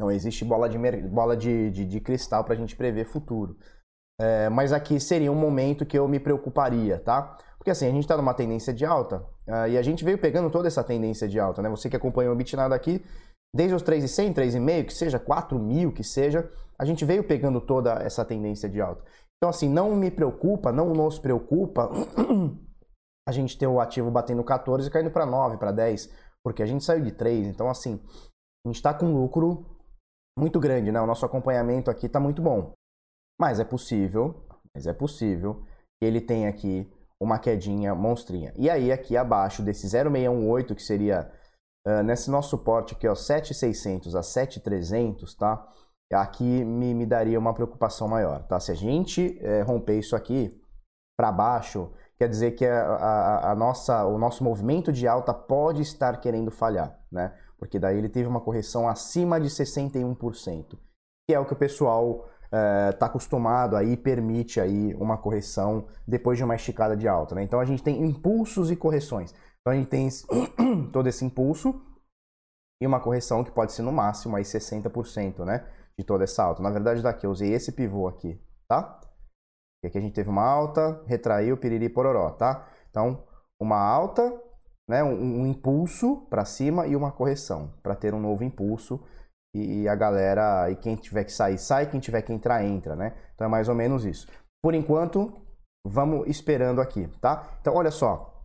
Não 0.00 0.10
existe 0.10 0.44
bola 0.44 0.68
de, 0.68 0.78
bola 1.08 1.36
de, 1.36 1.70
de, 1.70 1.84
de 1.84 2.00
cristal 2.00 2.42
para 2.44 2.54
a 2.54 2.56
gente 2.56 2.74
prever 2.74 3.04
futuro. 3.04 3.56
É, 4.22 4.48
mas 4.48 4.72
aqui 4.72 5.00
seria 5.00 5.32
um 5.32 5.34
momento 5.34 5.84
que 5.84 5.98
eu 5.98 6.06
me 6.06 6.20
preocuparia, 6.20 7.00
tá? 7.00 7.36
Porque 7.58 7.72
assim, 7.72 7.88
a 7.88 7.90
gente 7.90 8.04
está 8.04 8.16
numa 8.16 8.32
tendência 8.32 8.72
de 8.72 8.84
alta 8.84 9.26
uh, 9.48 9.66
e 9.68 9.76
a 9.76 9.82
gente 9.82 10.04
veio 10.04 10.16
pegando 10.16 10.48
toda 10.48 10.68
essa 10.68 10.84
tendência 10.84 11.26
de 11.26 11.40
alta, 11.40 11.60
né? 11.60 11.68
Você 11.68 11.90
que 11.90 11.96
acompanhou 11.96 12.32
o 12.32 12.36
Bitnado 12.36 12.72
aqui, 12.72 13.04
desde 13.52 13.74
os 13.74 13.82
3,100, 13.82 14.32
3,5, 14.32 14.86
que 14.86 14.94
seja 14.94 15.18
4 15.18 15.58
mil, 15.58 15.90
que 15.92 16.04
seja, 16.04 16.48
a 16.78 16.84
gente 16.84 17.04
veio 17.04 17.24
pegando 17.24 17.60
toda 17.60 17.94
essa 17.94 18.24
tendência 18.24 18.68
de 18.68 18.80
alta. 18.80 19.02
Então, 19.36 19.50
assim, 19.50 19.68
não 19.68 19.96
me 19.96 20.08
preocupa, 20.08 20.70
não 20.70 20.92
nos 20.92 21.18
preocupa 21.18 21.90
a 23.28 23.32
gente 23.32 23.58
ter 23.58 23.66
o 23.66 23.80
ativo 23.80 24.08
batendo 24.08 24.44
14 24.44 24.86
e 24.86 24.90
caindo 24.90 25.10
para 25.10 25.26
9, 25.26 25.56
para 25.56 25.72
10, 25.72 26.08
porque 26.44 26.62
a 26.62 26.66
gente 26.66 26.84
saiu 26.84 27.02
de 27.02 27.10
3. 27.10 27.48
Então, 27.48 27.68
assim, 27.68 28.00
a 28.64 28.68
gente 28.68 28.76
está 28.76 28.94
com 28.94 29.12
lucro 29.12 29.66
muito 30.38 30.60
grande, 30.60 30.92
né? 30.92 31.00
O 31.00 31.06
nosso 31.06 31.26
acompanhamento 31.26 31.90
aqui 31.90 32.06
está 32.06 32.20
muito 32.20 32.40
bom. 32.40 32.72
Mas 33.42 33.58
é 33.58 33.64
possível, 33.64 34.46
mas 34.72 34.86
é 34.86 34.92
possível 34.92 35.64
que 35.98 36.06
ele 36.06 36.20
tenha 36.20 36.48
aqui 36.48 36.88
uma 37.20 37.40
quedinha 37.40 37.92
monstrinha. 37.92 38.54
E 38.56 38.70
aí, 38.70 38.92
aqui 38.92 39.16
abaixo 39.16 39.64
desse 39.64 39.88
0618, 39.88 40.76
que 40.76 40.82
seria 40.82 41.28
uh, 41.84 42.04
nesse 42.04 42.30
nosso 42.30 42.50
suporte 42.50 42.94
aqui, 42.94 43.08
ó, 43.08 43.16
7600 43.16 44.14
a 44.14 44.22
7300, 44.22 45.34
tá? 45.34 45.68
Aqui 46.12 46.64
me, 46.64 46.94
me 46.94 47.04
daria 47.04 47.36
uma 47.36 47.52
preocupação 47.52 48.06
maior, 48.06 48.46
tá? 48.46 48.60
Se 48.60 48.70
a 48.70 48.76
gente 48.76 49.36
é, 49.40 49.62
romper 49.62 49.98
isso 49.98 50.14
aqui 50.14 50.56
para 51.18 51.32
baixo, 51.32 51.90
quer 52.16 52.28
dizer 52.28 52.52
que 52.52 52.64
a, 52.64 52.80
a, 52.80 53.50
a, 53.50 53.54
nossa, 53.56 54.04
o 54.04 54.18
nosso 54.18 54.44
movimento 54.44 54.92
de 54.92 55.08
alta 55.08 55.34
pode 55.34 55.82
estar 55.82 56.20
querendo 56.20 56.52
falhar, 56.52 56.96
né? 57.10 57.36
Porque 57.58 57.80
daí 57.80 57.98
ele 57.98 58.08
teve 58.08 58.28
uma 58.28 58.40
correção 58.40 58.88
acima 58.88 59.40
de 59.40 59.48
61%, 59.48 60.78
que 61.28 61.34
é 61.34 61.40
o 61.40 61.44
que 61.44 61.54
o 61.54 61.58
pessoal 61.58 62.28
está 62.52 63.06
é, 63.06 63.08
acostumado 63.08 63.76
aí 63.76 63.96
permite 63.96 64.60
aí 64.60 64.94
uma 64.96 65.16
correção 65.16 65.86
depois 66.06 66.36
de 66.36 66.44
uma 66.44 66.54
esticada 66.54 66.94
de 66.94 67.08
alta, 67.08 67.34
né? 67.34 67.42
Então 67.42 67.58
a 67.58 67.64
gente 67.64 67.82
tem 67.82 68.04
impulsos 68.04 68.70
e 68.70 68.76
correções. 68.76 69.34
Então 69.60 69.72
a 69.72 69.76
gente 69.76 69.88
tem 69.88 70.08
todo 70.92 71.08
esse 71.08 71.24
impulso 71.24 71.80
e 72.82 72.86
uma 72.86 73.00
correção 73.00 73.42
que 73.42 73.50
pode 73.50 73.72
ser 73.72 73.82
no 73.82 73.92
máximo 73.92 74.36
aí 74.36 74.42
60%, 74.42 75.44
né? 75.44 75.66
De 75.98 76.04
toda 76.04 76.24
essa 76.24 76.44
alta. 76.44 76.62
Na 76.62 76.70
verdade, 76.70 77.02
daqui 77.02 77.26
eu 77.26 77.30
usei 77.30 77.52
esse 77.54 77.72
pivô 77.72 78.06
aqui, 78.06 78.38
tá? 78.68 79.00
E 79.82 79.86
aqui 79.86 79.96
a 79.96 80.00
gente 80.00 80.14
teve 80.14 80.28
uma 80.28 80.44
alta, 80.44 81.02
retraiu, 81.06 81.56
piriri, 81.56 81.88
pororó, 81.88 82.30
tá? 82.32 82.68
Então, 82.90 83.24
uma 83.58 83.78
alta, 83.78 84.30
né? 84.86 85.02
Um, 85.02 85.40
um 85.40 85.46
impulso 85.46 86.26
para 86.28 86.44
cima 86.44 86.86
e 86.86 86.94
uma 86.94 87.12
correção 87.12 87.72
para 87.82 87.96
ter 87.96 88.12
um 88.12 88.20
novo 88.20 88.44
impulso 88.44 89.02
e, 89.54 89.88
a 89.88 89.94
galera, 89.94 90.70
e 90.70 90.76
quem 90.76 90.96
tiver 90.96 91.24
que 91.24 91.32
sair, 91.32 91.58
sai, 91.58 91.90
quem 91.90 92.00
tiver 92.00 92.22
que 92.22 92.32
entrar, 92.32 92.64
entra, 92.64 92.96
né? 92.96 93.14
Então 93.34 93.46
é 93.46 93.50
mais 93.50 93.68
ou 93.68 93.74
menos 93.74 94.04
isso. 94.04 94.26
Por 94.62 94.74
enquanto, 94.74 95.42
vamos 95.86 96.26
esperando 96.28 96.80
aqui, 96.80 97.06
tá? 97.20 97.58
Então, 97.60 97.74
olha 97.74 97.90
só, 97.90 98.42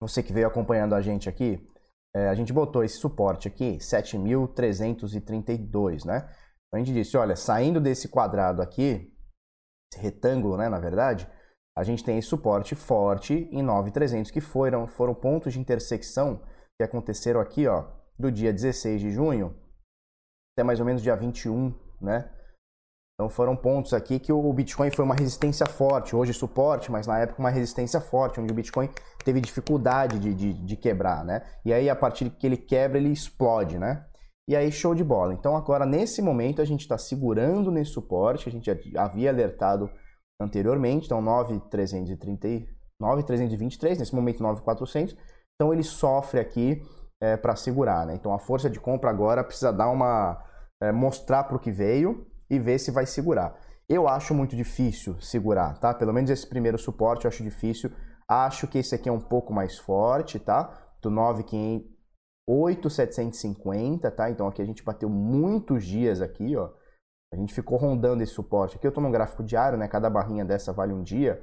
você 0.00 0.22
que 0.22 0.32
veio 0.32 0.46
acompanhando 0.46 0.94
a 0.94 1.00
gente 1.00 1.28
aqui, 1.28 1.66
é, 2.14 2.28
a 2.28 2.34
gente 2.34 2.52
botou 2.52 2.84
esse 2.84 2.96
suporte 2.96 3.48
aqui, 3.48 3.78
7.332, 3.78 6.04
né? 6.04 6.28
Então 6.66 6.74
a 6.74 6.78
gente 6.78 6.92
disse, 6.92 7.16
olha, 7.16 7.36
saindo 7.36 7.80
desse 7.80 8.08
quadrado 8.08 8.60
aqui, 8.60 9.10
esse 9.92 10.02
retângulo, 10.02 10.56
né, 10.56 10.68
na 10.68 10.78
verdade, 10.78 11.28
a 11.76 11.82
gente 11.82 12.04
tem 12.04 12.18
esse 12.18 12.28
suporte 12.28 12.74
forte 12.74 13.48
em 13.50 13.64
9.300, 13.64 14.30
que 14.30 14.40
foram, 14.40 14.86
foram 14.86 15.14
pontos 15.14 15.52
de 15.52 15.60
intersecção 15.60 16.42
que 16.78 16.84
aconteceram 16.84 17.40
aqui, 17.40 17.66
ó, 17.66 17.88
do 18.18 18.30
dia 18.30 18.52
16 18.52 19.00
de 19.00 19.10
junho 19.10 19.56
até 20.52 20.64
mais 20.64 20.80
ou 20.80 20.86
menos 20.86 21.02
dia 21.02 21.16
21, 21.16 21.74
né? 22.00 22.30
Então 23.14 23.28
foram 23.28 23.54
pontos 23.54 23.92
aqui 23.92 24.18
que 24.18 24.32
o 24.32 24.52
Bitcoin 24.52 24.90
foi 24.90 25.04
uma 25.04 25.14
resistência 25.14 25.66
forte, 25.66 26.16
hoje 26.16 26.32
suporte, 26.32 26.90
mas 26.90 27.06
na 27.06 27.18
época 27.18 27.38
uma 27.38 27.50
resistência 27.50 28.00
forte, 28.00 28.40
onde 28.40 28.50
o 28.50 28.54
Bitcoin 28.54 28.88
teve 29.22 29.42
dificuldade 29.42 30.18
de, 30.18 30.32
de, 30.32 30.54
de 30.54 30.76
quebrar, 30.76 31.22
né? 31.22 31.42
E 31.62 31.70
aí 31.70 31.90
a 31.90 31.94
partir 31.94 32.30
que 32.30 32.46
ele 32.46 32.56
quebra, 32.56 32.96
ele 32.96 33.10
explode, 33.10 33.78
né? 33.78 34.06
E 34.48 34.56
aí 34.56 34.72
show 34.72 34.94
de 34.94 35.04
bola. 35.04 35.34
Então 35.34 35.54
agora 35.54 35.84
nesse 35.84 36.22
momento 36.22 36.62
a 36.62 36.64
gente 36.64 36.80
está 36.80 36.96
segurando 36.96 37.70
nesse 37.70 37.90
suporte, 37.90 38.48
a 38.48 38.52
gente 38.52 38.70
havia 38.96 39.28
alertado 39.28 39.90
anteriormente, 40.40 41.04
então 41.04 41.20
9,330, 41.20 42.66
9,323, 42.98 43.98
nesse 43.98 44.14
momento 44.14 44.42
9,400. 44.42 45.14
Então 45.54 45.74
ele 45.74 45.82
sofre 45.82 46.40
aqui 46.40 46.82
é, 47.20 47.36
para 47.36 47.54
segurar, 47.56 48.06
né? 48.06 48.14
Então 48.14 48.32
a 48.32 48.38
força 48.38 48.70
de 48.70 48.80
compra 48.80 49.10
agora 49.10 49.44
precisa 49.44 49.72
dar 49.72 49.88
uma 49.90 50.42
é, 50.82 50.90
mostrar 50.90 51.44
para 51.44 51.56
o 51.56 51.60
que 51.60 51.70
veio 51.70 52.26
e 52.48 52.58
ver 52.58 52.78
se 52.78 52.90
vai 52.90 53.06
segurar. 53.06 53.54
Eu 53.88 54.08
acho 54.08 54.34
muito 54.34 54.56
difícil 54.56 55.20
segurar, 55.20 55.78
tá? 55.78 55.92
Pelo 55.92 56.12
menos 56.12 56.30
esse 56.30 56.46
primeiro 56.46 56.78
suporte 56.78 57.24
eu 57.24 57.28
acho 57.28 57.42
difícil. 57.42 57.90
Acho 58.28 58.68
que 58.68 58.78
esse 58.78 58.94
aqui 58.94 59.08
é 59.08 59.12
um 59.12 59.20
pouco 59.20 59.52
mais 59.52 59.76
forte, 59.76 60.38
tá? 60.38 60.86
do 61.02 61.10
8,750, 62.46 64.10
tá? 64.10 64.30
Então 64.30 64.46
aqui 64.46 64.60
a 64.60 64.64
gente 64.64 64.82
bateu 64.82 65.08
muitos 65.08 65.84
dias 65.84 66.20
aqui, 66.20 66.56
ó. 66.56 66.70
A 67.32 67.36
gente 67.36 67.54
ficou 67.54 67.78
rondando 67.78 68.22
esse 68.22 68.32
suporte. 68.32 68.76
Aqui 68.76 68.86
eu 68.86 68.90
estou 68.90 69.02
no 69.02 69.10
gráfico 69.10 69.44
diário, 69.44 69.78
né? 69.78 69.86
Cada 69.86 70.10
barrinha 70.10 70.44
dessa 70.44 70.72
vale 70.72 70.92
um 70.92 71.02
dia. 71.02 71.42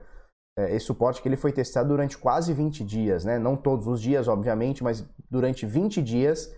É, 0.57 0.75
esse 0.75 0.85
suporte 0.85 1.21
que 1.21 1.27
ele 1.27 1.37
foi 1.37 1.51
testado 1.51 1.89
durante 1.89 2.17
quase 2.17 2.51
20 2.51 2.83
dias, 2.83 3.23
né? 3.23 3.37
Não 3.37 3.55
todos 3.55 3.85
os 3.85 4.01
dias, 4.01 4.27
obviamente, 4.27 4.83
mas 4.83 5.05
durante 5.29 5.65
20 5.65 6.01
dias 6.01 6.51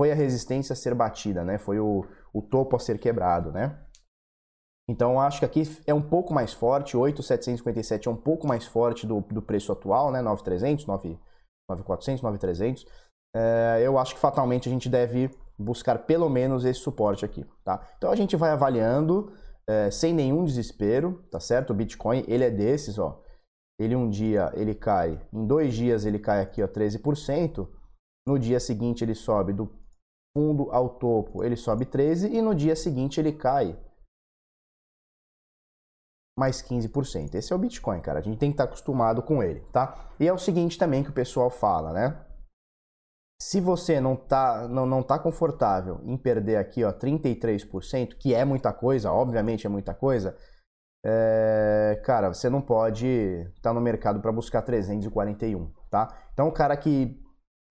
foi 0.00 0.10
a 0.10 0.14
resistência 0.14 0.72
a 0.72 0.76
ser 0.76 0.94
batida, 0.94 1.44
né? 1.44 1.58
Foi 1.58 1.78
o, 1.78 2.04
o 2.32 2.40
topo 2.40 2.76
a 2.76 2.78
ser 2.78 2.98
quebrado, 2.98 3.52
né? 3.52 3.78
Então 4.88 5.20
acho 5.20 5.38
que 5.38 5.44
aqui 5.44 5.62
é 5.86 5.94
um 5.94 6.02
pouco 6.02 6.32
mais 6.32 6.52
forte, 6.52 6.96
8,757 6.96 8.08
é 8.08 8.10
um 8.10 8.16
pouco 8.16 8.46
mais 8.46 8.66
forte 8.66 9.06
do, 9.06 9.20
do 9.20 9.42
preço 9.42 9.70
atual, 9.70 10.10
né? 10.10 10.22
9,300, 10.22 10.86
9,400, 10.86 12.22
9,300. 12.22 12.86
É, 13.34 13.80
eu 13.82 13.98
acho 13.98 14.14
que 14.14 14.20
fatalmente 14.20 14.68
a 14.68 14.72
gente 14.72 14.88
deve 14.88 15.30
buscar 15.58 15.98
pelo 16.00 16.28
menos 16.28 16.64
esse 16.64 16.80
suporte 16.80 17.24
aqui, 17.24 17.46
tá? 17.62 17.86
Então 17.96 18.10
a 18.10 18.16
gente 18.16 18.34
vai 18.34 18.50
avaliando 18.50 19.32
é, 19.66 19.90
sem 19.90 20.12
nenhum 20.12 20.44
desespero, 20.44 21.22
tá 21.30 21.38
certo? 21.38 21.70
O 21.70 21.74
Bitcoin, 21.74 22.24
ele 22.26 22.44
é 22.44 22.50
desses, 22.50 22.98
ó. 22.98 23.22
Ele 23.78 23.96
um 23.96 24.08
dia, 24.08 24.52
ele 24.54 24.74
cai, 24.74 25.20
em 25.32 25.46
dois 25.46 25.74
dias 25.74 26.04
ele 26.04 26.18
cai 26.18 26.40
aqui, 26.40 26.62
ó, 26.62 26.68
13%. 26.68 27.68
No 28.26 28.38
dia 28.38 28.60
seguinte 28.60 29.02
ele 29.02 29.14
sobe 29.14 29.52
do 29.52 29.68
fundo 30.36 30.70
ao 30.70 30.98
topo, 30.98 31.42
ele 31.42 31.56
sobe 31.56 31.84
13% 31.84 32.30
e 32.32 32.40
no 32.40 32.54
dia 32.54 32.76
seguinte 32.76 33.18
ele 33.18 33.32
cai 33.32 33.78
mais 36.38 36.62
15%. 36.62 37.34
Esse 37.34 37.52
é 37.52 37.56
o 37.56 37.58
Bitcoin, 37.58 38.00
cara. 38.00 38.18
A 38.18 38.22
gente 38.22 38.38
tem 38.38 38.50
que 38.50 38.54
estar 38.54 38.64
acostumado 38.64 39.22
com 39.22 39.42
ele, 39.42 39.60
tá? 39.72 40.10
E 40.18 40.26
é 40.26 40.32
o 40.32 40.38
seguinte 40.38 40.78
também 40.78 41.02
que 41.02 41.10
o 41.10 41.14
pessoal 41.14 41.50
fala, 41.50 41.92
né? 41.92 42.26
Se 43.40 43.60
você 43.60 44.00
não 44.00 44.14
tá, 44.14 44.68
não, 44.68 44.86
não 44.86 45.02
tá 45.02 45.18
confortável 45.18 46.00
em 46.04 46.16
perder 46.16 46.56
aqui, 46.56 46.84
ó, 46.84 46.92
33%, 46.92 48.16
que 48.16 48.32
é 48.32 48.44
muita 48.44 48.72
coisa, 48.72 49.12
obviamente 49.12 49.66
é 49.66 49.70
muita 49.70 49.92
coisa, 49.92 50.36
é, 51.04 52.00
cara, 52.04 52.32
você 52.32 52.48
não 52.48 52.60
pode 52.60 53.06
estar 53.06 53.70
tá 53.70 53.72
no 53.72 53.80
mercado 53.80 54.20
para 54.20 54.30
buscar 54.30 54.62
341, 54.62 55.70
tá? 55.90 56.08
Então 56.32 56.46
o 56.46 56.52
cara 56.52 56.76
que, 56.76 57.20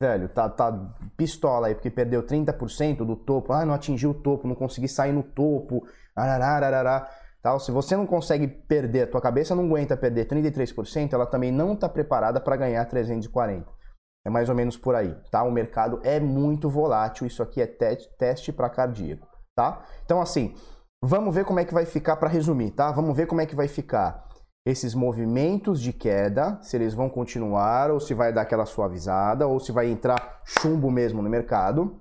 velho, 0.02 0.28
tá, 0.28 0.50
tá 0.50 0.72
pistola 1.16 1.68
aí 1.68 1.76
porque 1.76 1.90
perdeu 1.90 2.24
30% 2.24 3.06
do 3.06 3.16
topo, 3.16 3.54
ah, 3.54 3.66
não 3.66 3.74
atingiu 3.74 4.12
o 4.12 4.22
topo, 4.22 4.48
não 4.48 4.56
consegui 4.56 4.90
sair 4.90 5.14
no 5.14 5.24
topo, 5.24 5.88
ararararará, 6.14 7.10
tal. 7.42 7.58
Se 7.60 7.72
você 7.72 7.96
não 7.96 8.06
consegue 8.06 8.48
perder, 8.48 9.04
a 9.04 9.08
tua 9.08 9.22
cabeça 9.22 9.56
não 9.56 9.64
aguenta 9.64 9.96
perder 9.96 10.28
33%, 10.28 11.14
ela 11.14 11.26
também 11.26 11.54
não 11.54 11.74
está 11.74 11.88
preparada 11.88 12.42
para 12.42 12.58
ganhar 12.58 12.84
340. 12.86 13.72
É 14.26 14.30
mais 14.30 14.50
ou 14.50 14.56
menos 14.56 14.78
por 14.78 14.94
aí, 14.94 15.16
tá? 15.32 15.42
O 15.44 15.52
mercado 15.52 16.02
é 16.04 16.20
muito 16.20 16.70
volátil, 16.70 17.26
isso 17.26 17.42
aqui 17.42 17.62
é 17.62 17.66
te 17.66 18.08
teste 18.18 18.52
para 18.52 18.70
cardíaco, 18.70 19.28
tá? 19.56 19.84
Então 20.04 20.22
assim, 20.22 20.54
vamos 21.04 21.34
ver 21.34 21.46
como 21.46 21.60
é 21.60 21.66
que 21.66 21.74
vai 21.74 21.86
ficar 21.86 22.18
para 22.18 22.30
resumir, 22.30 22.72
tá? 22.72 22.92
Vamos 22.92 23.16
ver 23.16 23.26
como 23.26 23.42
é 23.42 23.46
que 23.46 23.56
vai 23.56 23.68
ficar 23.68 24.30
esses 24.66 24.94
movimentos 24.94 25.82
de 25.82 25.92
queda, 25.92 26.60
se 26.62 26.78
eles 26.78 26.94
vão 26.94 27.10
continuar 27.10 27.90
ou 27.90 28.00
se 28.00 28.14
vai 28.14 28.32
dar 28.32 28.44
aquela 28.44 28.66
suavizada 28.66 29.48
ou 29.48 29.60
se 29.60 29.72
vai 29.72 29.90
entrar 29.90 30.42
chumbo 30.46 30.92
mesmo 30.92 31.22
no 31.22 31.30
mercado. 31.30 32.00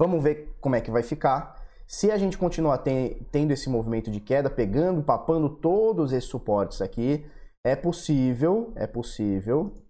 Vamos 0.00 0.22
ver 0.22 0.56
como 0.60 0.76
é 0.76 0.80
que 0.80 0.90
vai 0.90 1.02
ficar. 1.02 1.56
Se 1.86 2.10
a 2.10 2.16
gente 2.16 2.38
continuar 2.38 2.78
ten 2.78 3.26
tendo 3.30 3.50
esse 3.50 3.68
movimento 3.68 4.10
de 4.10 4.20
queda, 4.20 4.48
pegando, 4.48 5.02
papando 5.02 5.48
todos 5.48 6.12
esses 6.12 6.30
suportes 6.30 6.80
aqui, 6.80 7.26
é 7.66 7.74
possível, 7.74 8.72
é 8.76 8.86
possível 8.86 9.82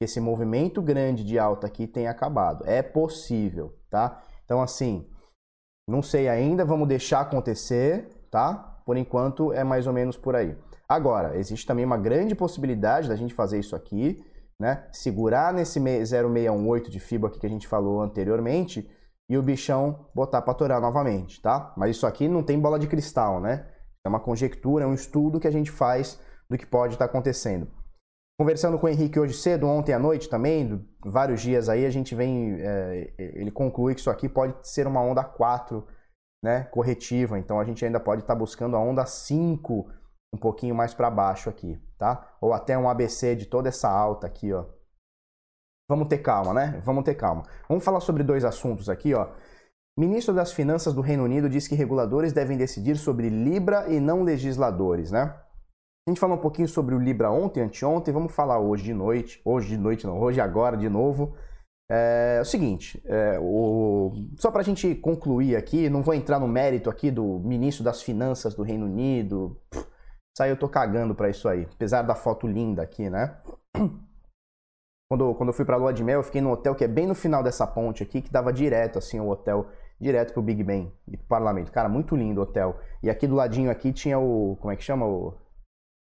que 0.00 0.04
esse 0.04 0.20
movimento 0.20 0.80
grande 0.80 1.24
de 1.24 1.38
alta 1.38 1.66
aqui 1.66 1.86
tenha 1.86 2.10
acabado. 2.10 2.64
É 2.66 2.82
possível, 2.82 3.76
tá? 3.90 4.22
Então, 4.44 4.62
assim, 4.62 5.08
não 5.92 6.02
sei 6.02 6.26
ainda, 6.26 6.64
vamos 6.64 6.88
deixar 6.88 7.20
acontecer, 7.20 8.08
tá? 8.30 8.80
Por 8.86 8.96
enquanto 8.96 9.52
é 9.52 9.62
mais 9.62 9.86
ou 9.86 9.92
menos 9.92 10.16
por 10.16 10.34
aí. 10.34 10.56
Agora, 10.88 11.36
existe 11.36 11.66
também 11.66 11.84
uma 11.84 11.98
grande 11.98 12.34
possibilidade 12.34 13.10
da 13.10 13.14
gente 13.14 13.34
fazer 13.34 13.58
isso 13.58 13.76
aqui, 13.76 14.24
né? 14.58 14.86
Segurar 14.90 15.52
nesse 15.52 15.78
0,618 15.78 16.90
de 16.90 16.98
FIBA 16.98 17.28
aqui 17.28 17.38
que 17.38 17.46
a 17.46 17.50
gente 17.50 17.68
falou 17.68 18.00
anteriormente 18.00 18.90
e 19.28 19.36
o 19.36 19.42
bichão 19.42 20.06
botar 20.14 20.40
para 20.40 20.54
torar 20.54 20.80
novamente, 20.80 21.42
tá? 21.42 21.74
Mas 21.76 21.96
isso 21.96 22.06
aqui 22.06 22.26
não 22.26 22.42
tem 22.42 22.58
bola 22.58 22.78
de 22.78 22.86
cristal, 22.86 23.38
né? 23.38 23.66
É 24.02 24.08
uma 24.08 24.18
conjectura, 24.18 24.84
é 24.84 24.86
um 24.86 24.94
estudo 24.94 25.38
que 25.38 25.46
a 25.46 25.52
gente 25.52 25.70
faz 25.70 26.18
do 26.48 26.56
que 26.56 26.64
pode 26.64 26.94
estar 26.94 27.04
acontecendo. 27.04 27.68
Conversando 28.38 28.78
com 28.78 28.86
o 28.86 28.88
Henrique 28.88 29.20
hoje 29.20 29.34
cedo, 29.34 29.66
ontem 29.66 29.92
à 29.92 29.98
noite 29.98 30.28
também, 30.28 30.84
vários 31.04 31.40
dias 31.40 31.68
aí, 31.68 31.84
a 31.84 31.90
gente 31.90 32.14
vem. 32.14 32.56
É, 32.60 33.14
ele 33.18 33.50
conclui 33.50 33.94
que 33.94 34.00
isso 34.00 34.10
aqui 34.10 34.28
pode 34.28 34.54
ser 34.66 34.86
uma 34.86 35.00
onda 35.00 35.22
4 35.22 35.86
né, 36.42 36.64
corretiva, 36.64 37.38
então 37.38 37.60
a 37.60 37.64
gente 37.64 37.84
ainda 37.84 38.00
pode 38.00 38.22
estar 38.22 38.34
tá 38.34 38.38
buscando 38.38 38.76
a 38.76 38.80
onda 38.80 39.06
5 39.06 39.88
um 40.34 40.38
pouquinho 40.38 40.74
mais 40.74 40.94
para 40.94 41.10
baixo 41.10 41.50
aqui, 41.50 41.80
tá? 41.98 42.36
Ou 42.40 42.52
até 42.52 42.76
um 42.76 42.88
ABC 42.88 43.36
de 43.36 43.46
toda 43.46 43.68
essa 43.68 43.88
alta 43.88 44.26
aqui, 44.26 44.52
ó. 44.52 44.64
Vamos 45.88 46.08
ter 46.08 46.18
calma, 46.18 46.54
né? 46.54 46.80
Vamos 46.84 47.04
ter 47.04 47.14
calma. 47.14 47.42
Vamos 47.68 47.84
falar 47.84 48.00
sobre 48.00 48.22
dois 48.22 48.44
assuntos 48.44 48.88
aqui, 48.88 49.12
ó. 49.12 49.30
Ministro 49.98 50.34
das 50.34 50.52
Finanças 50.52 50.94
do 50.94 51.02
Reino 51.02 51.22
Unido 51.22 51.50
diz 51.50 51.68
que 51.68 51.74
reguladores 51.74 52.32
devem 52.32 52.56
decidir 52.56 52.96
sobre 52.96 53.28
Libra 53.28 53.92
e 53.92 54.00
não 54.00 54.22
legisladores, 54.22 55.10
né? 55.10 55.38
A 56.04 56.10
gente 56.10 56.18
falou 56.18 56.36
um 56.36 56.40
pouquinho 56.40 56.66
sobre 56.66 56.96
o 56.96 56.98
Libra 56.98 57.30
ontem, 57.30 57.60
anteontem, 57.60 58.12
vamos 58.12 58.34
falar 58.34 58.58
hoje 58.58 58.82
de 58.82 58.92
noite. 58.92 59.40
Hoje 59.44 59.68
de 59.68 59.78
noite 59.78 60.04
não, 60.04 60.20
hoje 60.20 60.40
agora 60.40 60.76
de 60.76 60.88
novo. 60.88 61.36
É, 61.88 62.40
o 62.42 62.44
seguinte, 62.44 63.00
é, 63.04 63.38
o, 63.40 64.12
só 64.36 64.50
para 64.50 64.62
a 64.62 64.64
gente 64.64 64.96
concluir 64.96 65.54
aqui, 65.54 65.88
não 65.88 66.02
vou 66.02 66.14
entrar 66.14 66.40
no 66.40 66.48
mérito 66.48 66.90
aqui 66.90 67.08
do 67.08 67.38
ministro 67.38 67.84
das 67.84 68.02
Finanças 68.02 68.52
do 68.52 68.64
Reino 68.64 68.86
Unido. 68.86 69.56
Aí 70.40 70.50
eu 70.50 70.56
tô 70.56 70.68
cagando 70.68 71.14
para 71.14 71.30
isso 71.30 71.48
aí, 71.48 71.68
apesar 71.72 72.02
da 72.02 72.16
foto 72.16 72.48
linda 72.48 72.82
aqui, 72.82 73.08
né? 73.08 73.36
Quando, 75.08 75.34
quando 75.34 75.50
eu 75.50 75.52
fui 75.52 75.66
pra 75.66 75.76
Lua 75.76 75.92
de 75.92 76.02
Mel, 76.02 76.20
eu 76.20 76.22
fiquei 76.22 76.40
no 76.40 76.50
hotel 76.50 76.74
que 76.74 76.82
é 76.82 76.88
bem 76.88 77.06
no 77.06 77.14
final 77.14 77.42
dessa 77.42 77.66
ponte 77.66 78.02
aqui, 78.02 78.22
que 78.22 78.32
dava 78.32 78.50
direto, 78.50 78.98
assim, 78.98 79.20
o 79.20 79.28
hotel, 79.28 79.66
direto 80.00 80.32
pro 80.32 80.40
Big 80.40 80.64
Ben 80.64 80.90
e 81.06 81.18
pro 81.18 81.26
parlamento. 81.26 81.70
Cara, 81.70 81.86
muito 81.86 82.16
lindo 82.16 82.40
o 82.40 82.44
hotel. 82.44 82.80
E 83.02 83.10
aqui 83.10 83.26
do 83.26 83.34
ladinho 83.34 83.70
aqui 83.70 83.92
tinha 83.92 84.18
o, 84.18 84.56
como 84.58 84.72
é 84.72 84.76
que 84.76 84.82
chama? 84.82 85.04
O, 85.04 85.34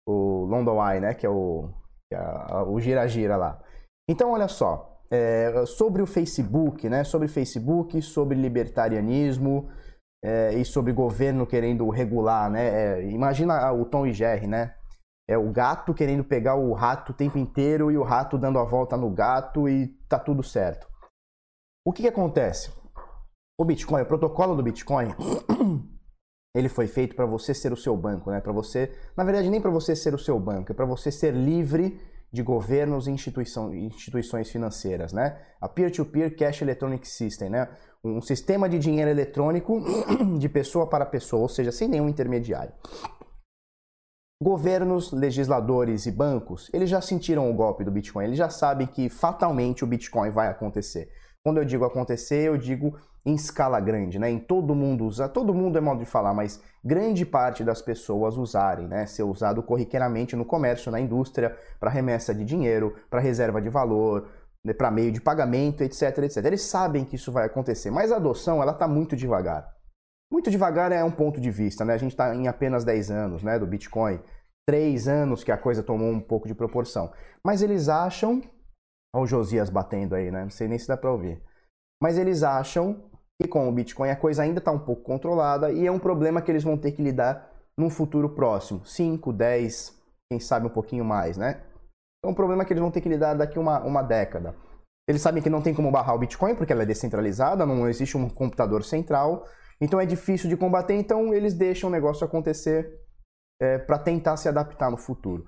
o 0.07 0.45
London 0.45 0.85
Eye, 0.85 0.99
né? 0.99 1.13
Que 1.13 1.25
é 1.25 1.29
o, 1.29 1.69
é 2.11 2.17
o 2.67 2.79
gira-gira 2.79 3.35
lá. 3.35 3.61
Então, 4.09 4.31
olha 4.31 4.47
só, 4.47 5.01
é, 5.09 5.65
sobre 5.65 6.01
o 6.01 6.07
Facebook, 6.07 6.87
né? 6.89 7.03
Sobre 7.03 7.27
Facebook, 7.27 8.01
sobre 8.01 8.37
libertarianismo 8.37 9.69
é, 10.23 10.53
e 10.53 10.65
sobre 10.65 10.91
governo 10.91 11.45
querendo 11.45 11.89
regular, 11.89 12.49
né? 12.49 12.67
É, 12.99 13.09
imagina 13.09 13.71
o 13.71 13.85
Tom 13.85 14.05
e 14.05 14.13
Jerry, 14.13 14.47
né? 14.47 14.75
É 15.27 15.37
o 15.37 15.51
gato 15.51 15.93
querendo 15.93 16.23
pegar 16.23 16.55
o 16.55 16.73
rato 16.73 17.11
o 17.11 17.15
tempo 17.15 17.37
inteiro 17.37 17.91
e 17.91 17.97
o 17.97 18.03
rato 18.03 18.37
dando 18.37 18.59
a 18.59 18.63
volta 18.63 18.95
no 18.95 19.09
gato 19.09 19.67
e 19.67 19.87
tá 20.07 20.19
tudo 20.19 20.43
certo. 20.43 20.87
O 21.85 21.91
que, 21.91 22.03
que 22.03 22.07
acontece? 22.07 22.71
O 23.59 23.65
Bitcoin, 23.65 24.01
o 24.01 24.05
protocolo 24.05 24.55
do 24.55 24.63
Bitcoin 24.63 25.13
ele 26.55 26.69
foi 26.69 26.87
feito 26.87 27.15
para 27.15 27.25
você 27.25 27.53
ser 27.53 27.73
o 27.73 27.75
seu 27.75 27.97
banco, 27.97 28.31
né? 28.31 28.39
Para 28.39 28.53
você, 28.53 28.89
na 29.15 29.25
verdade, 29.25 29.49
nem 29.49 29.59
para 29.59 29.69
você 29.69 29.93
ser 29.93 30.15
o 30.15 30.17
seu 30.17 30.39
banco, 30.39 30.71
é 30.71 30.75
para 30.75 30.85
você 30.85 31.11
ser 31.11 31.33
livre 31.33 31.99
de 32.31 32.41
governos 32.41 33.07
e 33.07 33.11
instituição, 33.11 33.75
instituições 33.75 34.49
financeiras, 34.49 35.11
né? 35.11 35.37
A 35.59 35.67
peer-to-peer 35.67 36.29
-peer 36.29 36.37
cash 36.37 36.61
electronic 36.61 37.05
system, 37.05 37.49
né? 37.49 37.67
Um 38.01 38.21
sistema 38.21 38.69
de 38.69 38.79
dinheiro 38.79 39.11
eletrônico 39.11 39.83
de 40.39 40.47
pessoa 40.47 40.87
para 40.87 41.05
pessoa, 41.05 41.41
ou 41.41 41.49
seja, 41.49 41.73
sem 41.73 41.89
nenhum 41.89 42.07
intermediário. 42.07 42.71
Governos, 44.41 45.11
legisladores 45.11 46.05
e 46.05 46.11
bancos, 46.11 46.69
eles 46.73 46.89
já 46.89 47.01
sentiram 47.01 47.49
o 47.49 47.53
golpe 47.53 47.83
do 47.83 47.91
Bitcoin, 47.91 48.25
eles 48.25 48.37
já 48.37 48.49
sabem 48.49 48.87
que 48.87 49.09
fatalmente 49.09 49.83
o 49.83 49.87
Bitcoin 49.87 50.29
vai 50.29 50.47
acontecer. 50.47 51.09
Quando 51.43 51.57
eu 51.57 51.65
digo 51.65 51.85
acontecer, 51.85 52.47
eu 52.47 52.57
digo 52.57 52.97
em 53.25 53.33
escala 53.33 53.79
grande, 53.79 54.19
né? 54.19 54.29
Em 54.29 54.37
todo 54.37 54.75
mundo 54.75 55.03
usar, 55.05 55.29
todo 55.29 55.53
mundo 55.53 55.77
é 55.77 55.81
modo 55.81 55.99
de 55.99 56.05
falar, 56.05 56.33
mas 56.33 56.61
grande 56.83 57.25
parte 57.25 57.63
das 57.63 57.81
pessoas 57.81 58.37
usarem, 58.37 58.87
né? 58.87 59.07
Ser 59.07 59.23
usado 59.23 59.63
corriqueiramente 59.63 60.35
no 60.35 60.45
comércio, 60.45 60.91
na 60.91 60.99
indústria, 60.99 61.57
para 61.79 61.89
remessa 61.89 62.35
de 62.35 62.45
dinheiro, 62.45 62.95
para 63.09 63.19
reserva 63.19 63.59
de 63.59 63.69
valor, 63.69 64.29
né? 64.63 64.73
para 64.73 64.91
meio 64.91 65.11
de 65.11 65.19
pagamento, 65.19 65.81
etc, 65.81 66.19
etc. 66.19 66.45
Eles 66.45 66.61
sabem 66.61 67.03
que 67.03 67.15
isso 67.15 67.31
vai 67.31 67.47
acontecer, 67.47 67.89
mas 67.89 68.11
a 68.11 68.17
adoção 68.17 68.61
ela 68.61 68.73
está 68.73 68.87
muito 68.87 69.15
devagar. 69.15 69.73
Muito 70.31 70.51
devagar 70.51 70.91
é 70.91 71.03
um 71.03 71.11
ponto 71.11 71.41
de 71.41 71.49
vista, 71.49 71.83
né? 71.83 71.93
A 71.93 71.97
gente 71.97 72.11
está 72.11 72.35
em 72.35 72.47
apenas 72.47 72.83
10 72.83 73.09
anos, 73.09 73.43
né, 73.43 73.57
do 73.57 73.65
Bitcoin, 73.65 74.19
três 74.67 75.07
anos 75.07 75.43
que 75.43 75.51
a 75.51 75.57
coisa 75.57 75.81
tomou 75.81 76.09
um 76.09 76.19
pouco 76.19 76.47
de 76.47 76.53
proporção. 76.53 77.11
Mas 77.43 77.61
eles 77.63 77.89
acham, 77.89 78.41
olha 79.15 79.23
o 79.23 79.27
Josias 79.27 79.69
batendo 79.69 80.13
aí, 80.13 80.29
né? 80.29 80.43
Não 80.43 80.49
sei 80.49 80.67
nem 80.67 80.77
se 80.77 80.87
dá 80.87 80.97
para 80.97 81.11
ouvir. 81.11 81.41
Mas 82.01 82.17
eles 82.17 82.43
acham 82.43 83.09
com 83.49 83.67
o 83.67 83.71
Bitcoin 83.71 84.09
a 84.09 84.15
coisa 84.15 84.43
ainda 84.43 84.59
está 84.59 84.71
um 84.71 84.79
pouco 84.79 85.03
controlada 85.03 85.71
e 85.71 85.85
é 85.85 85.91
um 85.91 85.99
problema 85.99 86.41
que 86.41 86.51
eles 86.51 86.63
vão 86.63 86.77
ter 86.77 86.93
que 86.93 87.01
lidar 87.01 87.51
num 87.77 87.89
futuro 87.89 88.29
próximo 88.29 88.85
5, 88.85 89.33
10, 89.33 89.93
quem 90.31 90.39
sabe 90.39 90.67
um 90.67 90.69
pouquinho 90.69 91.03
mais, 91.03 91.37
né? 91.37 91.61
É 92.23 92.27
um 92.27 92.33
problema 92.33 92.63
que 92.63 92.71
eles 92.71 92.81
vão 92.81 92.91
ter 92.91 93.01
que 93.01 93.09
lidar 93.09 93.33
daqui 93.33 93.59
uma, 93.59 93.81
uma 93.83 94.01
década. 94.01 94.55
Eles 95.07 95.21
sabem 95.21 95.43
que 95.43 95.49
não 95.49 95.61
tem 95.61 95.73
como 95.73 95.91
barrar 95.91 96.15
o 96.15 96.19
Bitcoin 96.19 96.55
porque 96.55 96.73
ela 96.73 96.83
é 96.83 96.85
descentralizada, 96.85 97.65
não 97.65 97.87
existe 97.87 98.17
um 98.17 98.27
computador 98.27 98.83
central, 98.83 99.45
então 99.79 99.99
é 99.99 100.05
difícil 100.05 100.49
de 100.49 100.57
combater, 100.57 100.95
então 100.95 101.33
eles 101.33 101.53
deixam 101.53 101.89
o 101.89 101.91
negócio 101.91 102.25
acontecer 102.25 102.99
é, 103.61 103.77
para 103.77 103.99
tentar 103.99 104.37
se 104.37 104.49
adaptar 104.49 104.89
no 104.89 104.97
futuro. 104.97 105.45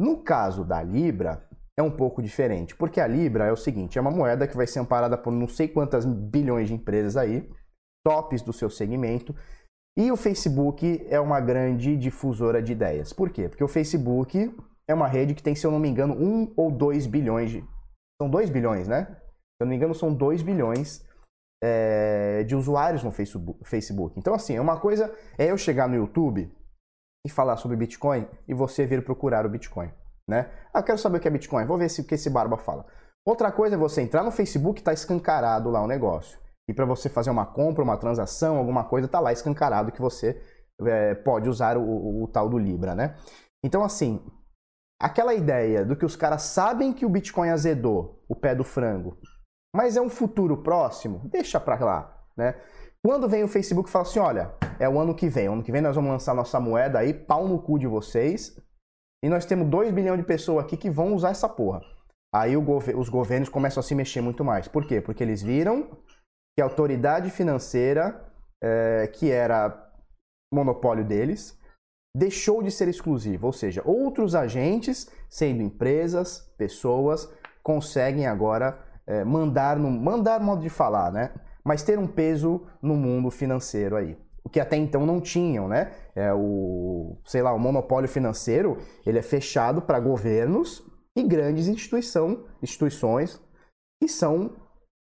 No 0.00 0.22
caso 0.22 0.64
da 0.64 0.82
Libra, 0.82 1.47
é 1.78 1.82
um 1.82 1.90
pouco 1.90 2.20
diferente, 2.20 2.74
porque 2.74 3.00
a 3.00 3.06
Libra 3.06 3.46
é 3.46 3.52
o 3.52 3.56
seguinte: 3.56 3.96
é 3.96 4.00
uma 4.00 4.10
moeda 4.10 4.48
que 4.48 4.56
vai 4.56 4.66
ser 4.66 4.80
amparada 4.80 5.16
por 5.16 5.32
não 5.32 5.46
sei 5.46 5.68
quantas 5.68 6.04
bilhões 6.04 6.66
de 6.66 6.74
empresas 6.74 7.16
aí, 7.16 7.48
tops 8.04 8.42
do 8.42 8.52
seu 8.52 8.68
segmento, 8.68 9.34
e 9.96 10.10
o 10.10 10.16
Facebook 10.16 11.06
é 11.08 11.20
uma 11.20 11.40
grande 11.40 11.96
difusora 11.96 12.60
de 12.60 12.72
ideias. 12.72 13.12
Por 13.12 13.30
quê? 13.30 13.48
Porque 13.48 13.62
o 13.62 13.68
Facebook 13.68 14.52
é 14.88 14.94
uma 14.94 15.06
rede 15.06 15.34
que 15.34 15.42
tem, 15.42 15.54
se 15.54 15.66
eu 15.66 15.70
não 15.70 15.78
me 15.78 15.88
engano, 15.88 16.14
um 16.14 16.52
ou 16.56 16.70
dois 16.70 17.06
bilhões 17.06 17.50
de. 17.50 17.64
São 18.20 18.28
dois 18.28 18.50
bilhões, 18.50 18.88
né? 18.88 19.04
Se 19.04 19.62
eu 19.62 19.66
não 19.66 19.70
me 19.70 19.76
engano, 19.76 19.94
são 19.94 20.12
dois 20.12 20.42
bilhões 20.42 21.04
é, 21.62 22.42
de 22.42 22.56
usuários 22.56 23.04
no 23.04 23.12
Facebook. 23.12 24.18
Então, 24.18 24.34
assim, 24.34 24.56
é 24.56 24.60
uma 24.60 24.80
coisa 24.80 25.14
é 25.36 25.50
eu 25.50 25.56
chegar 25.56 25.88
no 25.88 25.94
YouTube 25.94 26.50
e 27.24 27.30
falar 27.30 27.56
sobre 27.56 27.76
Bitcoin 27.76 28.26
e 28.48 28.54
você 28.54 28.84
vir 28.86 29.04
procurar 29.04 29.46
o 29.46 29.48
Bitcoin, 29.48 29.90
né? 30.28 30.50
Ah, 30.72 30.80
eu 30.80 30.82
quero 30.84 30.98
saber 30.98 31.16
o 31.16 31.20
que 31.20 31.26
é 31.26 31.30
Bitcoin, 31.30 31.64
vou 31.64 31.78
ver 31.78 31.88
se, 31.88 32.02
o 32.02 32.04
que 32.04 32.14
esse 32.14 32.28
barba 32.28 32.58
fala. 32.58 32.84
Outra 33.26 33.50
coisa 33.50 33.74
é 33.74 33.78
você 33.78 34.02
entrar 34.02 34.22
no 34.22 34.30
Facebook 34.30 34.82
tá 34.82 34.92
escancarado 34.92 35.70
lá 35.70 35.82
o 35.82 35.86
negócio. 35.86 36.38
E 36.68 36.74
para 36.74 36.84
você 36.84 37.08
fazer 37.08 37.30
uma 37.30 37.46
compra, 37.46 37.82
uma 37.82 37.96
transação, 37.96 38.58
alguma 38.58 38.84
coisa, 38.84 39.08
tá 39.08 39.18
lá 39.18 39.32
escancarado 39.32 39.90
que 39.90 40.00
você 40.00 40.40
é, 40.82 41.14
pode 41.14 41.48
usar 41.48 41.78
o, 41.78 41.82
o, 41.82 42.24
o 42.24 42.28
tal 42.28 42.48
do 42.48 42.58
Libra, 42.58 42.94
né? 42.94 43.16
Então, 43.64 43.82
assim, 43.82 44.22
aquela 45.00 45.34
ideia 45.34 45.84
do 45.84 45.96
que 45.96 46.04
os 46.04 46.14
caras 46.14 46.42
sabem 46.42 46.92
que 46.92 47.06
o 47.06 47.08
Bitcoin 47.08 47.48
azedou 47.48 48.22
o 48.28 48.36
pé 48.36 48.54
do 48.54 48.64
frango, 48.64 49.18
mas 49.74 49.96
é 49.96 50.00
um 50.00 50.10
futuro 50.10 50.62
próximo, 50.62 51.22
deixa 51.24 51.58
pra 51.58 51.82
lá, 51.82 52.24
né? 52.36 52.54
Quando 53.04 53.28
vem 53.28 53.44
o 53.44 53.48
Facebook 53.48 53.88
e 53.88 53.92
fala 53.92 54.04
assim, 54.04 54.18
olha, 54.18 54.52
é 54.78 54.88
o 54.88 54.98
ano 54.98 55.14
que 55.14 55.28
vem, 55.28 55.46
ano 55.46 55.62
que 55.62 55.72
vem 55.72 55.80
nós 55.80 55.94
vamos 55.94 56.10
lançar 56.10 56.34
nossa 56.34 56.60
moeda 56.60 56.98
aí, 56.98 57.14
pau 57.14 57.46
no 57.48 57.62
cu 57.62 57.78
de 57.78 57.86
vocês, 57.86 58.60
e 59.22 59.28
nós 59.28 59.44
temos 59.44 59.68
2 59.68 59.92
bilhões 59.92 60.20
de 60.20 60.26
pessoas 60.26 60.64
aqui 60.64 60.76
que 60.76 60.90
vão 60.90 61.14
usar 61.14 61.30
essa 61.30 61.48
porra. 61.48 61.82
Aí 62.34 62.56
os 62.56 63.08
governos 63.08 63.48
começam 63.48 63.80
a 63.80 63.84
se 63.84 63.94
mexer 63.94 64.20
muito 64.20 64.44
mais. 64.44 64.68
Por 64.68 64.86
quê? 64.86 65.00
Porque 65.00 65.22
eles 65.22 65.42
viram 65.42 65.90
que 66.56 66.62
a 66.62 66.64
autoridade 66.64 67.30
financeira, 67.30 68.24
é, 68.62 69.06
que 69.06 69.30
era 69.30 69.90
monopólio 70.52 71.04
deles, 71.04 71.58
deixou 72.14 72.62
de 72.62 72.70
ser 72.70 72.88
exclusivo, 72.88 73.46
ou 73.46 73.52
seja, 73.52 73.82
outros 73.84 74.34
agentes, 74.34 75.10
sendo 75.28 75.62
empresas, 75.62 76.52
pessoas, 76.58 77.32
conseguem 77.62 78.26
agora 78.26 78.78
é, 79.06 79.24
mandar, 79.24 79.78
no, 79.78 79.90
mandar 79.90 80.40
modo 80.40 80.62
de 80.62 80.68
falar, 80.68 81.12
né? 81.12 81.32
Mas 81.64 81.82
ter 81.82 81.98
um 81.98 82.06
peso 82.06 82.66
no 82.80 82.94
mundo 82.94 83.30
financeiro 83.30 83.96
aí. 83.96 84.18
O 84.48 84.50
que 84.50 84.58
até 84.58 84.78
então 84.78 85.04
não 85.04 85.20
tinham, 85.20 85.68
né? 85.68 85.92
É 86.16 86.32
o, 86.32 87.18
sei 87.26 87.42
lá, 87.42 87.52
o 87.52 87.58
monopólio 87.58 88.08
financeiro, 88.08 88.78
ele 89.04 89.18
é 89.18 89.22
fechado 89.22 89.82
para 89.82 90.00
governos 90.00 90.82
e 91.14 91.22
grandes 91.22 91.68
instituição, 91.68 92.46
instituições 92.62 93.38
que 94.02 94.08
são 94.08 94.56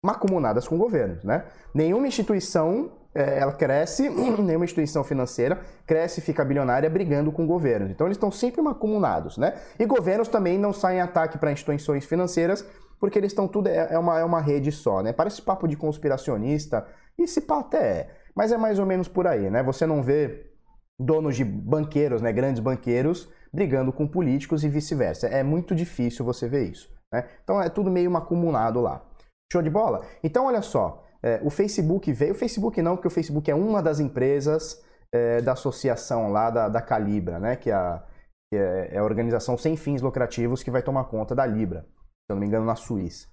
macumunadas 0.06 0.70
com 0.70 0.78
governos, 0.78 1.22
né? 1.26 1.44
Nenhuma 1.74 2.08
instituição 2.08 2.94
é, 3.14 3.40
ela 3.40 3.52
cresce, 3.52 4.08
nenhuma 4.40 4.64
instituição 4.64 5.04
financeira 5.04 5.60
cresce 5.86 6.22
e 6.22 6.24
fica 6.24 6.46
bilionária 6.46 6.90
brigando 6.90 7.30
com 7.30 7.46
governos. 7.46 7.92
Então 7.92 8.08
eles 8.08 8.16
estão 8.16 8.32
sempre 8.32 8.62
macumunados, 8.62 9.38
né? 9.38 9.56
E 9.78 9.86
governos 9.86 10.30
também 10.30 10.58
não 10.58 10.72
saem 10.72 11.00
em 11.00 11.02
ataque 11.02 11.38
para 11.38 11.52
instituições 11.52 12.06
financeiras 12.06 12.66
porque 13.02 13.20
eles 13.20 13.34
estão 13.34 13.50
tudo 13.50 13.68
é, 13.68 13.90
é 13.92 14.00
uma, 14.00 14.18
é 14.18 14.24
uma 14.24 14.40
rede 14.40 14.72
só, 14.72 15.04
né? 15.04 15.12
Parece 15.12 15.42
papo 15.42 15.68
de 15.68 15.76
conspiracionista, 15.76 16.88
e 17.18 17.28
se 17.28 17.42
pá 17.42 17.60
até 17.60 17.78
é, 17.80 18.10
mas 18.36 18.52
é 18.52 18.58
mais 18.58 18.80
ou 18.80 18.86
menos 18.86 19.08
por 19.08 19.28
aí, 19.28 19.50
né? 19.50 19.64
Você 19.64 19.86
não 19.86 20.04
vê 20.04 20.52
donos 21.00 21.36
de 21.36 21.44
banqueiros, 21.44 22.22
né, 22.22 22.32
grandes 22.32 22.62
banqueiros, 22.62 23.30
brigando 23.52 23.92
com 23.92 24.08
políticos 24.08 24.64
e 24.64 24.70
vice-versa. 24.70 25.28
É 25.28 25.44
muito 25.44 25.74
difícil 25.76 26.26
você 26.26 26.48
ver 26.48 26.70
isso, 26.70 26.94
né? 27.14 27.28
Então 27.44 27.62
é 27.62 27.70
tudo 27.70 27.90
meio 27.90 28.16
acumulado 28.16 28.82
lá. 28.82 29.06
Show 29.52 29.62
de 29.62 29.70
bola? 29.70 30.06
Então 30.24 30.46
olha 30.46 30.62
só, 30.62 31.04
é, 31.24 31.40
o 31.44 31.50
Facebook 31.50 32.12
veio, 32.12 32.34
o 32.34 32.36
Facebook 32.36 32.82
não, 32.82 32.96
porque 32.96 33.08
o 33.08 33.12
Facebook 33.12 33.50
é 33.50 33.56
uma 33.56 33.82
das 33.82 34.00
empresas 34.00 34.84
é, 35.14 35.42
da 35.42 35.54
associação 35.54 36.32
lá 36.32 36.50
da, 36.50 36.70
da 36.70 36.82
Calibra, 36.82 37.40
né? 37.40 37.56
Que, 37.56 37.72
é 37.72 37.74
a, 37.74 38.04
que 38.52 38.58
é, 38.58 38.96
é 38.96 38.98
a 38.98 39.04
organização 39.04 39.58
sem 39.58 39.78
fins 39.78 40.02
lucrativos 40.02 40.62
que 40.62 40.72
vai 40.72 40.82
tomar 40.82 41.06
conta 41.06 41.34
da 41.34 41.46
Libra, 41.46 41.82
se 41.82 42.32
eu 42.32 42.36
não 42.36 42.42
me 42.42 42.48
engano, 42.48 42.66
na 42.66 42.76
Suíça. 42.76 43.28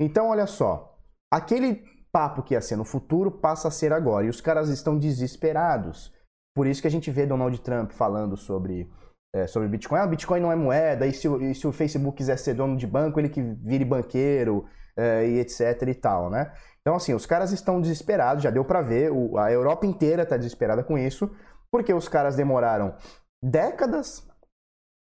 Então, 0.00 0.28
olha 0.28 0.46
só, 0.46 0.96
aquele 1.30 1.84
papo 2.12 2.42
que 2.42 2.54
ia 2.54 2.60
ser 2.60 2.76
no 2.76 2.84
futuro 2.84 3.30
passa 3.30 3.68
a 3.68 3.70
ser 3.70 3.92
agora, 3.92 4.26
e 4.26 4.28
os 4.28 4.40
caras 4.40 4.68
estão 4.68 4.98
desesperados. 4.98 6.12
Por 6.56 6.66
isso 6.66 6.80
que 6.80 6.88
a 6.88 6.90
gente 6.90 7.10
vê 7.10 7.26
Donald 7.26 7.60
Trump 7.60 7.92
falando 7.92 8.36
sobre, 8.36 8.90
é, 9.34 9.46
sobre 9.46 9.68
Bitcoin. 9.68 10.00
Ah, 10.00 10.06
Bitcoin 10.06 10.40
não 10.40 10.52
é 10.52 10.56
moeda, 10.56 11.06
e 11.06 11.12
se, 11.12 11.28
e 11.28 11.54
se 11.54 11.66
o 11.66 11.72
Facebook 11.72 12.16
quiser 12.16 12.38
ser 12.38 12.54
dono 12.54 12.76
de 12.76 12.86
banco, 12.86 13.20
ele 13.20 13.28
que 13.28 13.42
vire 13.42 13.84
banqueiro, 13.84 14.66
é, 14.96 15.26
e 15.28 15.38
etc 15.38 15.82
e 15.86 15.94
tal, 15.94 16.28
né? 16.28 16.52
Então, 16.80 16.96
assim, 16.96 17.14
os 17.14 17.26
caras 17.26 17.52
estão 17.52 17.80
desesperados, 17.80 18.42
já 18.42 18.50
deu 18.50 18.64
para 18.64 18.80
ver, 18.80 19.12
o, 19.12 19.38
a 19.38 19.52
Europa 19.52 19.86
inteira 19.86 20.22
está 20.22 20.36
desesperada 20.36 20.82
com 20.82 20.98
isso, 20.98 21.30
porque 21.70 21.94
os 21.94 22.08
caras 22.08 22.34
demoraram 22.34 22.96
décadas 23.42 24.26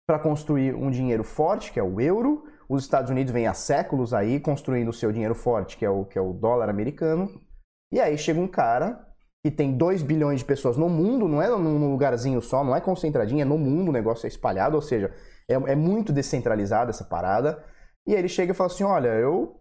para 0.07 0.19
construir 0.19 0.75
um 0.75 0.91
dinheiro 0.91 1.23
forte, 1.23 1.71
que 1.71 1.79
é 1.79 1.83
o 1.83 2.01
euro. 2.01 2.43
Os 2.67 2.83
Estados 2.83 3.11
Unidos 3.11 3.31
vêm 3.31 3.47
há 3.47 3.53
séculos 3.53 4.13
aí 4.13 4.39
construindo 4.39 4.89
o 4.89 4.93
seu 4.93 5.11
dinheiro 5.11 5.35
forte, 5.35 5.77
que 5.77 5.85
é 5.85 5.89
o, 5.89 6.05
que 6.05 6.17
é 6.17 6.21
o 6.21 6.33
dólar 6.33 6.69
americano. 6.69 7.29
E 7.91 7.99
aí 7.99 8.17
chega 8.17 8.39
um 8.39 8.47
cara 8.47 9.05
que 9.43 9.51
tem 9.51 9.77
2 9.77 10.01
bilhões 10.01 10.39
de 10.39 10.45
pessoas 10.45 10.75
no 10.75 10.89
mundo, 10.89 11.27
não 11.27 11.41
é 11.41 11.47
num 11.49 11.91
lugarzinho 11.91 12.41
só, 12.41 12.63
não 12.63 12.75
é 12.75 12.81
concentradinho, 12.81 13.41
é 13.41 13.45
no 13.45 13.59
mundo, 13.59 13.89
o 13.89 13.91
negócio 13.91 14.25
é 14.25 14.27
espalhado, 14.27 14.75
ou 14.75 14.81
seja, 14.81 15.13
é, 15.47 15.53
é 15.53 15.75
muito 15.75 16.11
descentralizada 16.11 16.89
essa 16.89 17.03
parada. 17.03 17.63
E 18.07 18.13
aí 18.13 18.19
ele 18.19 18.27
chega 18.27 18.51
e 18.51 18.55
fala 18.55 18.71
assim: 18.71 18.83
olha, 18.83 19.09
eu 19.09 19.59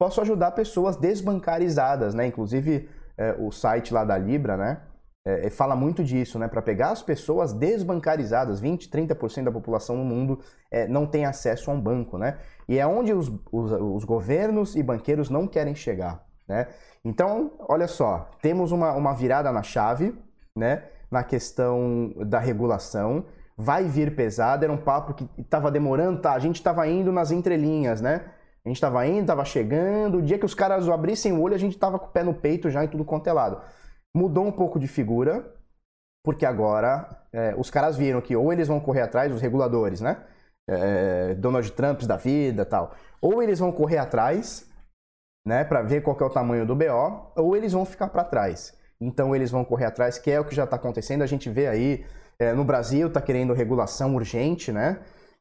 posso 0.00 0.20
ajudar 0.20 0.50
pessoas 0.50 0.96
desbancarizadas, 0.96 2.14
né? 2.14 2.26
Inclusive 2.26 2.88
é, 3.16 3.36
o 3.38 3.52
site 3.52 3.94
lá 3.94 4.04
da 4.04 4.18
Libra, 4.18 4.56
né? 4.56 4.82
É, 5.24 5.48
fala 5.50 5.76
muito 5.76 6.02
disso, 6.02 6.36
né? 6.36 6.48
Para 6.48 6.60
pegar 6.60 6.90
as 6.90 7.02
pessoas 7.02 7.52
desbancarizadas, 7.52 8.58
20, 8.58 8.90
30% 8.90 9.44
da 9.44 9.52
população 9.52 9.96
no 9.96 10.04
mundo 10.04 10.40
é, 10.68 10.88
não 10.88 11.06
tem 11.06 11.24
acesso 11.24 11.70
a 11.70 11.74
um 11.74 11.80
banco, 11.80 12.18
né? 12.18 12.38
E 12.68 12.76
é 12.76 12.86
onde 12.86 13.12
os, 13.12 13.28
os, 13.52 13.72
os, 13.72 14.04
governos 14.04 14.74
e 14.74 14.82
banqueiros 14.82 15.30
não 15.30 15.46
querem 15.46 15.76
chegar, 15.76 16.26
né? 16.48 16.66
Então, 17.04 17.52
olha 17.68 17.86
só, 17.86 18.30
temos 18.40 18.72
uma, 18.72 18.92
uma 18.94 19.12
virada 19.12 19.52
na 19.52 19.62
chave, 19.62 20.12
né? 20.56 20.84
Na 21.08 21.22
questão 21.22 22.12
da 22.26 22.40
regulação, 22.40 23.24
vai 23.56 23.84
vir 23.84 24.16
pesado, 24.16 24.64
era 24.64 24.72
um 24.72 24.78
papo 24.78 25.14
que 25.14 25.28
estava 25.38 25.70
demorando, 25.70 26.20
tá? 26.20 26.32
A 26.32 26.38
gente 26.40 26.56
estava 26.56 26.88
indo 26.88 27.12
nas 27.12 27.30
entrelinhas, 27.30 28.00
né? 28.00 28.24
A 28.64 28.68
gente 28.68 28.76
estava 28.76 29.06
indo, 29.06 29.20
estava 29.20 29.44
chegando. 29.44 30.18
O 30.18 30.22
dia 30.22 30.38
que 30.38 30.46
os 30.46 30.54
caras 30.54 30.88
abrissem 30.88 31.32
o 31.32 31.40
olho, 31.40 31.54
a 31.54 31.58
gente 31.58 31.74
estava 31.74 31.98
com 31.98 32.06
o 32.06 32.10
pé 32.10 32.24
no 32.24 32.34
peito 32.34 32.70
já 32.70 32.84
e 32.84 32.88
tudo 32.88 33.04
quanto 33.04 33.28
é 33.28 33.32
lado. 33.32 33.60
Mudou 34.16 34.46
um 34.46 34.52
pouco 34.52 34.78
de 34.78 34.86
figura, 34.86 35.54
porque 36.24 36.44
agora 36.44 37.08
é, 37.32 37.54
os 37.56 37.70
caras 37.70 37.96
viram 37.96 38.20
que 38.20 38.36
ou 38.36 38.52
eles 38.52 38.68
vão 38.68 38.78
correr 38.78 39.02
atrás, 39.02 39.32
os 39.32 39.40
reguladores, 39.40 40.00
né? 40.00 40.24
É, 40.68 41.34
Donald 41.34 41.70
Trump 41.72 42.02
da 42.02 42.16
vida 42.16 42.64
tal. 42.64 42.94
Ou 43.20 43.42
eles 43.42 43.58
vão 43.58 43.72
correr 43.72 43.98
atrás, 43.98 44.68
né, 45.46 45.64
para 45.64 45.82
ver 45.82 46.02
qual 46.02 46.16
é 46.20 46.24
o 46.24 46.30
tamanho 46.30 46.66
do 46.66 46.76
BO, 46.76 47.32
ou 47.36 47.56
eles 47.56 47.72
vão 47.72 47.84
ficar 47.84 48.08
para 48.08 48.24
trás. 48.24 48.76
Então 49.00 49.34
eles 49.34 49.50
vão 49.50 49.64
correr 49.64 49.86
atrás, 49.86 50.18
que 50.18 50.30
é 50.30 50.38
o 50.38 50.44
que 50.44 50.54
já 50.54 50.64
está 50.64 50.76
acontecendo. 50.76 51.22
A 51.22 51.26
gente 51.26 51.50
vê 51.50 51.66
aí 51.66 52.04
é, 52.38 52.52
no 52.52 52.64
Brasil 52.64 53.08
está 53.08 53.20
querendo 53.20 53.52
regulação 53.52 54.14
urgente, 54.14 54.70
né? 54.70 55.00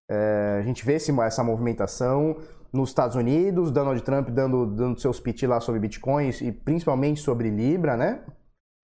É, 0.09 0.57
a 0.59 0.63
gente 0.63 0.85
vê 0.85 0.93
esse, 0.93 1.11
essa 1.21 1.43
movimentação 1.43 2.37
nos 2.73 2.89
Estados 2.89 3.15
Unidos, 3.15 3.71
Donald 3.71 4.01
Trump 4.01 4.29
dando, 4.29 4.65
dando 4.65 4.99
seus 4.99 5.19
pitch 5.19 5.43
lá 5.43 5.59
sobre 5.59 5.79
bitcoins 5.79 6.41
e 6.41 6.51
principalmente 6.51 7.19
sobre 7.19 7.49
Libra, 7.49 7.95
né? 7.95 8.21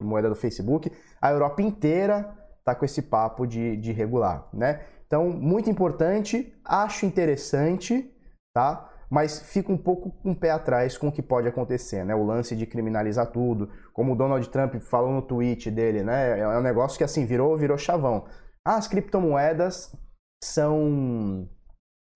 Moeda 0.02 0.30
do 0.30 0.36
Facebook. 0.36 0.92
A 1.22 1.32
Europa 1.32 1.62
inteira 1.62 2.36
tá 2.64 2.76
com 2.76 2.86
esse 2.86 3.02
papo 3.02 3.46
de, 3.46 3.78
de 3.78 3.92
regular, 3.92 4.48
né? 4.54 4.82
Então, 5.08 5.30
muito 5.30 5.70
importante, 5.70 6.54
acho 6.66 7.06
interessante, 7.06 8.14
tá? 8.54 8.90
Mas 9.10 9.40
fica 9.40 9.72
um 9.72 9.78
pouco 9.78 10.12
com 10.12 10.32
o 10.32 10.36
pé 10.36 10.52
atrás 10.52 10.98
com 10.98 11.08
o 11.08 11.12
que 11.12 11.22
pode 11.22 11.48
acontecer, 11.48 12.04
né? 12.04 12.14
O 12.14 12.26
lance 12.26 12.56
de 12.56 12.66
criminalizar 12.66 13.32
tudo, 13.32 13.70
como 13.94 14.12
o 14.12 14.16
Donald 14.16 14.48
Trump 14.50 14.76
falou 14.82 15.14
no 15.14 15.22
tweet 15.22 15.72
dele, 15.72 16.04
né? 16.04 16.40
É 16.40 16.48
um 16.58 16.62
negócio 16.62 16.98
que 16.98 17.06
assim 17.06 17.26
virou, 17.26 17.58
virou 17.58 17.78
chavão. 17.78 18.26
As 18.66 18.86
criptomoedas 18.86 19.96
são 20.44 21.48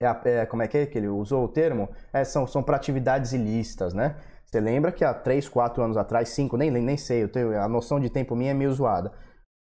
é, 0.01 0.41
é, 0.41 0.45
como 0.45 0.63
é 0.63 0.67
que 0.67 0.77
é 0.79 0.85
que 0.85 0.97
ele 0.97 1.07
usou 1.07 1.45
o 1.45 1.47
termo? 1.47 1.87
É, 2.11 2.25
são 2.25 2.45
são 2.45 2.61
para 2.61 2.75
atividades 2.75 3.31
ilícitas, 3.31 3.93
né? 3.93 4.17
Você 4.51 4.59
lembra 4.59 4.91
que 4.91 5.05
há 5.05 5.13
3, 5.13 5.47
4 5.47 5.81
anos 5.81 5.95
atrás, 5.95 6.27
5, 6.29 6.57
nem, 6.57 6.69
nem 6.69 6.97
sei, 6.97 7.23
eu 7.23 7.29
tenho, 7.29 7.57
a 7.57 7.69
noção 7.69 8.01
de 8.01 8.09
tempo 8.09 8.35
minha 8.35 8.51
é 8.51 8.53
meio 8.53 8.73
zoada. 8.73 9.13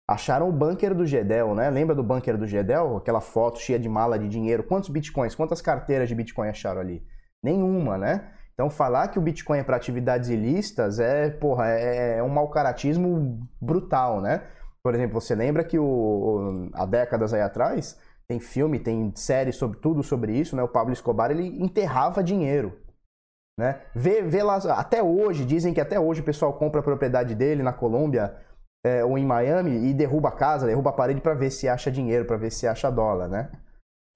Acharam 0.09 0.49
o 0.49 0.51
bunker 0.51 0.95
do 0.95 1.05
Gedel, 1.05 1.53
né? 1.53 1.69
Lembra 1.69 1.93
do 1.93 2.01
bunker 2.01 2.35
do 2.35 2.47
Gedel? 2.47 2.97
Aquela 2.97 3.21
foto 3.21 3.59
cheia 3.59 3.77
de 3.77 3.87
mala 3.87 4.17
de 4.17 4.27
dinheiro. 4.27 4.63
Quantos 4.63 4.89
bitcoins, 4.89 5.35
quantas 5.35 5.61
carteiras 5.61 6.09
de 6.09 6.15
bitcoin 6.15 6.49
acharam 6.49 6.81
ali? 6.81 7.05
Nenhuma, 7.43 7.99
né? 7.99 8.31
Então, 8.59 8.69
falar 8.69 9.07
que 9.07 9.17
o 9.17 9.21
Bitcoin 9.21 9.59
é 9.59 9.63
para 9.63 9.77
atividades 9.77 10.27
ilícitas 10.27 10.99
é, 10.99 11.29
porra, 11.29 11.69
é, 11.69 12.17
é 12.17 12.23
um 12.23 12.27
mau 12.27 12.49
caratismo 12.49 13.47
brutal, 13.61 14.19
né? 14.19 14.43
Por 14.83 14.93
exemplo, 14.93 15.21
você 15.21 15.33
lembra 15.33 15.63
que 15.63 15.79
o, 15.79 16.69
há 16.73 16.85
décadas 16.85 17.33
aí 17.33 17.41
atrás, 17.41 17.97
tem 18.27 18.37
filme, 18.37 18.77
tem 18.77 19.13
série 19.15 19.53
sobre 19.53 19.79
tudo 19.79 20.03
sobre 20.03 20.37
isso, 20.37 20.57
né? 20.57 20.63
O 20.63 20.67
Pablo 20.67 20.91
Escobar, 20.91 21.31
ele 21.31 21.47
enterrava 21.63 22.21
dinheiro, 22.21 22.77
né? 23.59 23.81
Vê, 23.93 24.21
vê 24.21 24.41
lá, 24.41 24.55
até 24.55 25.03
hoje, 25.03 25.43
dizem 25.43 25.73
que 25.73 25.81
até 25.81 25.99
hoje 25.99 26.21
o 26.21 26.23
pessoal 26.23 26.53
compra 26.53 26.79
a 26.79 26.83
propriedade 26.83 27.35
dele 27.35 27.61
na 27.61 27.73
Colômbia 27.73 28.33
é, 28.85 29.03
ou 29.03 29.17
em 29.17 29.25
Miami 29.25 29.89
e 29.89 29.93
derruba 29.93 30.29
a 30.29 30.31
casa, 30.31 30.65
derruba 30.65 30.91
a 30.91 30.93
parede 30.93 31.19
para 31.19 31.33
ver 31.33 31.51
se 31.51 31.67
acha 31.67 31.91
dinheiro, 31.91 32.23
para 32.23 32.37
ver 32.37 32.51
se 32.51 32.65
acha 32.65 32.89
dólar, 32.89 33.27
né? 33.27 33.51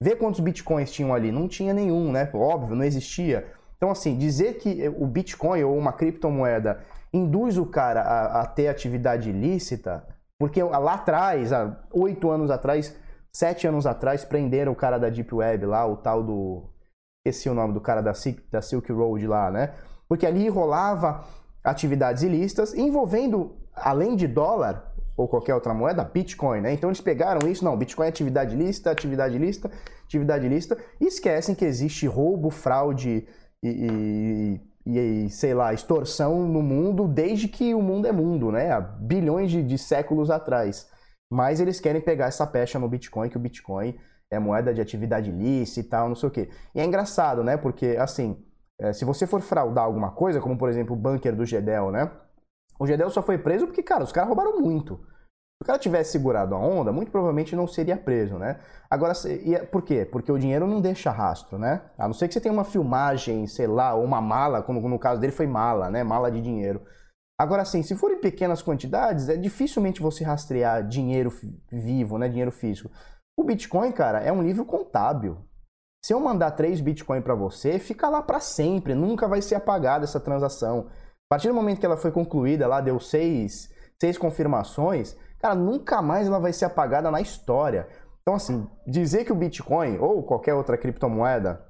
Vê 0.02 0.16
quantos 0.16 0.40
bitcoins 0.40 0.90
tinham 0.90 1.14
ali, 1.14 1.30
não 1.30 1.46
tinha 1.46 1.74
nenhum, 1.74 2.10
né? 2.10 2.30
Óbvio, 2.32 2.74
não 2.74 2.84
existia. 2.84 3.46
Então, 3.76 3.90
assim, 3.90 4.16
dizer 4.16 4.54
que 4.54 4.88
o 4.96 5.06
Bitcoin 5.06 5.62
ou 5.62 5.76
uma 5.76 5.92
criptomoeda 5.92 6.80
induz 7.12 7.58
o 7.58 7.66
cara 7.66 8.00
a, 8.00 8.40
a 8.40 8.46
ter 8.46 8.68
atividade 8.68 9.28
ilícita, 9.28 10.06
porque 10.38 10.62
lá 10.62 10.94
atrás, 10.94 11.52
há 11.52 11.84
oito 11.92 12.30
anos 12.30 12.50
atrás, 12.50 12.96
sete 13.30 13.66
anos 13.66 13.86
atrás, 13.86 14.24
prenderam 14.24 14.72
o 14.72 14.76
cara 14.76 14.98
da 14.98 15.10
Deep 15.10 15.34
Web 15.34 15.66
lá, 15.66 15.86
o 15.86 15.98
tal 15.98 16.22
do. 16.22 16.70
Esqueci 17.26 17.48
o 17.48 17.54
nome 17.54 17.72
do 17.72 17.80
cara 17.80 18.02
da, 18.02 18.12
da 18.52 18.60
Silk 18.60 18.92
Road 18.92 19.26
lá, 19.26 19.50
né? 19.50 19.72
Porque 20.06 20.26
ali 20.26 20.46
rolava 20.46 21.24
atividades 21.64 22.22
ilícitas 22.22 22.74
envolvendo, 22.74 23.56
além 23.74 24.14
de 24.14 24.26
dólar, 24.26 24.92
ou 25.16 25.26
qualquer 25.26 25.54
outra 25.54 25.72
moeda, 25.72 26.04
Bitcoin, 26.04 26.60
né? 26.60 26.74
Então 26.74 26.90
eles 26.90 27.00
pegaram 27.00 27.48
isso, 27.48 27.64
não, 27.64 27.78
Bitcoin 27.78 28.04
é 28.04 28.08
atividade 28.10 28.54
ilícita, 28.54 28.90
atividade 28.90 29.36
ilícita, 29.36 29.70
atividade 30.04 30.44
ilícita, 30.44 30.76
e 31.00 31.06
esquecem 31.06 31.54
que 31.54 31.64
existe 31.64 32.06
roubo, 32.06 32.50
fraude, 32.50 33.26
e, 33.62 34.60
e, 34.86 35.24
e, 35.24 35.30
sei 35.30 35.54
lá, 35.54 35.72
extorsão 35.72 36.46
no 36.46 36.62
mundo 36.62 37.08
desde 37.08 37.48
que 37.48 37.74
o 37.74 37.80
mundo 37.80 38.06
é 38.06 38.12
mundo, 38.12 38.52
né? 38.52 38.70
Há 38.70 38.80
bilhões 38.80 39.50
de, 39.50 39.62
de 39.62 39.78
séculos 39.78 40.30
atrás. 40.30 40.90
Mas 41.32 41.58
eles 41.58 41.80
querem 41.80 42.02
pegar 42.02 42.26
essa 42.26 42.46
pecha 42.46 42.78
no 42.78 42.86
Bitcoin, 42.86 43.30
que 43.30 43.38
o 43.38 43.40
Bitcoin 43.40 43.96
é 44.30 44.38
moeda 44.38 44.72
de 44.72 44.80
atividade 44.80 45.30
ilícita 45.30 45.80
e 45.80 45.90
tal, 45.90 46.08
não 46.08 46.16
sei 46.16 46.28
o 46.28 46.32
quê. 46.32 46.50
E 46.74 46.80
é 46.80 46.84
engraçado, 46.84 47.44
né? 47.44 47.56
Porque, 47.56 47.96
assim, 47.98 48.44
é, 48.78 48.92
se 48.92 49.04
você 49.04 49.26
for 49.26 49.40
fraudar 49.40 49.84
alguma 49.84 50.10
coisa, 50.10 50.40
como 50.40 50.58
por 50.58 50.68
exemplo 50.68 50.94
o 50.94 50.98
bunker 50.98 51.34
do 51.34 51.46
Gedel, 51.46 51.90
né? 51.90 52.10
O 52.78 52.86
Gedel 52.86 53.10
só 53.10 53.22
foi 53.22 53.38
preso 53.38 53.66
porque, 53.66 53.82
cara, 53.82 54.02
os 54.02 54.12
caras 54.12 54.28
roubaram 54.28 54.60
muito. 54.60 54.96
Se 54.96 55.62
o 55.62 55.66
cara 55.66 55.78
tivesse 55.78 56.12
segurado 56.12 56.54
a 56.54 56.58
onda, 56.58 56.90
muito 56.90 57.12
provavelmente 57.12 57.54
não 57.54 57.66
seria 57.66 57.96
preso, 57.96 58.36
né? 58.38 58.58
Agora, 58.90 59.12
é, 59.24 59.60
por 59.60 59.82
quê? 59.82 60.04
Porque 60.04 60.30
o 60.30 60.38
dinheiro 60.38 60.66
não 60.66 60.80
deixa 60.80 61.10
rastro, 61.10 61.58
né? 61.58 61.82
A 61.96 62.08
não 62.08 62.14
ser 62.14 62.26
que 62.26 62.34
você 62.34 62.40
tenha 62.40 62.52
uma 62.52 62.64
filmagem, 62.64 63.46
sei 63.46 63.68
lá, 63.68 63.94
ou 63.94 64.04
uma 64.04 64.20
mala, 64.20 64.62
como 64.62 64.86
no 64.88 64.98
caso 64.98 65.20
dele 65.20 65.32
foi 65.32 65.46
mala, 65.46 65.88
né? 65.90 66.02
Mala 66.02 66.30
de 66.30 66.40
dinheiro. 66.40 66.82
Agora, 67.38 67.64
sim, 67.64 67.82
se 67.82 67.96
for 67.96 68.10
em 68.12 68.20
pequenas 68.20 68.62
quantidades, 68.62 69.28
é 69.28 69.36
dificilmente 69.36 70.00
você 70.00 70.22
rastrear 70.24 70.86
dinheiro 70.86 71.32
vivo, 71.70 72.18
né? 72.18 72.28
Dinheiro 72.28 72.52
físico. 72.52 72.90
O 73.36 73.42
Bitcoin, 73.42 73.90
cara, 73.92 74.20
é 74.20 74.32
um 74.32 74.42
livro 74.42 74.64
contábil. 74.64 75.38
Se 76.04 76.12
eu 76.12 76.20
mandar 76.20 76.52
3 76.52 76.80
Bitcoin 76.80 77.20
para 77.22 77.34
você, 77.34 77.78
fica 77.78 78.08
lá 78.08 78.22
para 78.22 78.38
sempre, 78.38 78.94
nunca 78.94 79.26
vai 79.26 79.42
ser 79.42 79.54
apagada 79.54 80.04
essa 80.04 80.20
transação. 80.20 80.88
A 80.88 81.34
partir 81.34 81.48
do 81.48 81.54
momento 81.54 81.80
que 81.80 81.86
ela 81.86 81.96
foi 81.96 82.12
concluída, 82.12 82.66
lá 82.66 82.80
deu 82.80 83.00
seis, 83.00 83.70
seis 84.00 84.18
confirmações, 84.18 85.16
cara, 85.40 85.54
nunca 85.54 86.02
mais 86.02 86.26
ela 86.28 86.38
vai 86.38 86.52
ser 86.52 86.66
apagada 86.66 87.10
na 87.10 87.20
história. 87.20 87.88
Então, 88.20 88.34
assim, 88.34 88.68
dizer 88.86 89.24
que 89.24 89.32
o 89.32 89.36
Bitcoin 89.36 89.98
ou 89.98 90.22
qualquer 90.22 90.54
outra 90.54 90.76
criptomoeda 90.76 91.66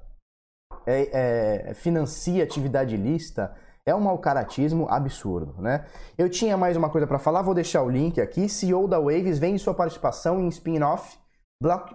é, 0.85 1.69
é, 1.69 1.73
financia 1.73 2.43
atividade 2.43 2.93
ilícita 2.93 3.55
é 3.85 3.95
um 3.95 4.01
mau 4.01 4.17
caratismo 4.17 4.87
absurdo, 4.89 5.61
né? 5.61 5.85
Eu 6.17 6.29
tinha 6.29 6.57
mais 6.57 6.75
uma 6.75 6.89
coisa 6.89 7.07
para 7.07 7.19
falar, 7.19 7.41
vou 7.41 7.53
deixar 7.53 7.83
o 7.83 7.89
link 7.89 8.19
aqui. 8.19 8.49
CEO 8.49 8.87
da 8.87 8.99
Waves 8.99 9.39
vende 9.39 9.59
sua 9.59 9.73
participação 9.73 10.41
em 10.41 10.47
spin-off 10.47 11.17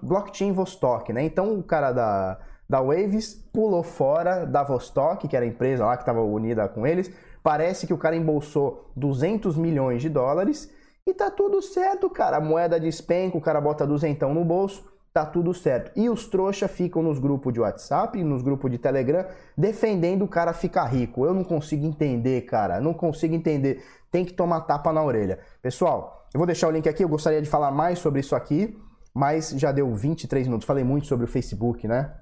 Blockchain 0.03 0.53
Vostok, 0.53 1.13
né? 1.13 1.23
Então 1.23 1.59
o 1.59 1.63
cara 1.63 1.93
da, 1.93 2.39
da 2.69 2.81
Waves 2.81 3.35
pulou 3.53 3.83
fora 3.83 4.45
da 4.45 4.63
Vostok, 4.63 5.29
que 5.29 5.37
era 5.37 5.45
a 5.45 5.49
empresa 5.49 5.85
lá 5.85 5.97
que 5.97 6.03
estava 6.03 6.21
unida 6.21 6.69
com 6.69 6.87
eles. 6.87 7.11
Parece 7.43 7.87
que 7.87 7.95
o 7.95 7.99
cara 7.99 8.17
embolsou 8.17 8.91
200 8.97 9.57
milhões 9.57 10.03
de 10.03 10.09
dólares 10.09 10.71
e 11.07 11.15
tá 11.15 11.31
tudo 11.31 11.63
certo, 11.63 12.11
cara. 12.11 12.37
A 12.37 12.41
moeda 12.41 12.79
despenca, 12.79 13.37
o 13.37 13.41
cara 13.41 13.61
bota 13.61 13.87
duzentão 13.87 14.35
no 14.35 14.45
bolso, 14.45 14.85
tá 15.13 15.25
tudo 15.25 15.55
certo. 15.55 15.91
E 15.97 16.09
os 16.11 16.27
trouxa 16.27 16.69
ficam 16.69 17.03
nos 17.03 17.19
grupos 17.19 17.53
de 17.53 17.61
WhatsApp, 17.61 18.23
nos 18.23 18.43
grupos 18.43 18.71
de 18.71 18.79
Telegram, 18.79 19.25
defendendo 19.57 20.25
o 20.25 20.29
cara 20.29 20.53
ficar 20.53 20.85
rico. 20.85 21.25
Eu 21.25 21.33
não 21.33 21.43
consigo 21.43 21.87
entender, 21.87 22.43
cara. 22.43 22.81
Não 22.81 22.93
consigo 22.93 23.35
entender. 23.35 23.83
Tem 24.11 24.25
que 24.25 24.33
tomar 24.33 24.61
tapa 24.63 24.93
na 24.93 25.03
orelha. 25.03 25.39
Pessoal, 25.63 26.27
eu 26.33 26.39
vou 26.39 26.47
deixar 26.47 26.69
o 26.69 26.71
link 26.71 26.89
aqui. 26.89 27.03
Eu 27.03 27.09
gostaria 27.09 27.41
de 27.41 27.49
falar 27.49 27.71
mais 27.71 27.99
sobre 27.99 28.21
isso 28.21 28.37
aqui, 28.37 28.79
mas 29.15 29.51
já 29.51 29.73
deu 29.73 29.95
23 29.95 30.47
minutos. 30.47 30.67
Falei 30.67 30.85
muito 30.85 31.07
sobre 31.07 31.25
o 31.25 31.29
Facebook, 31.29 31.87
né? 31.87 32.15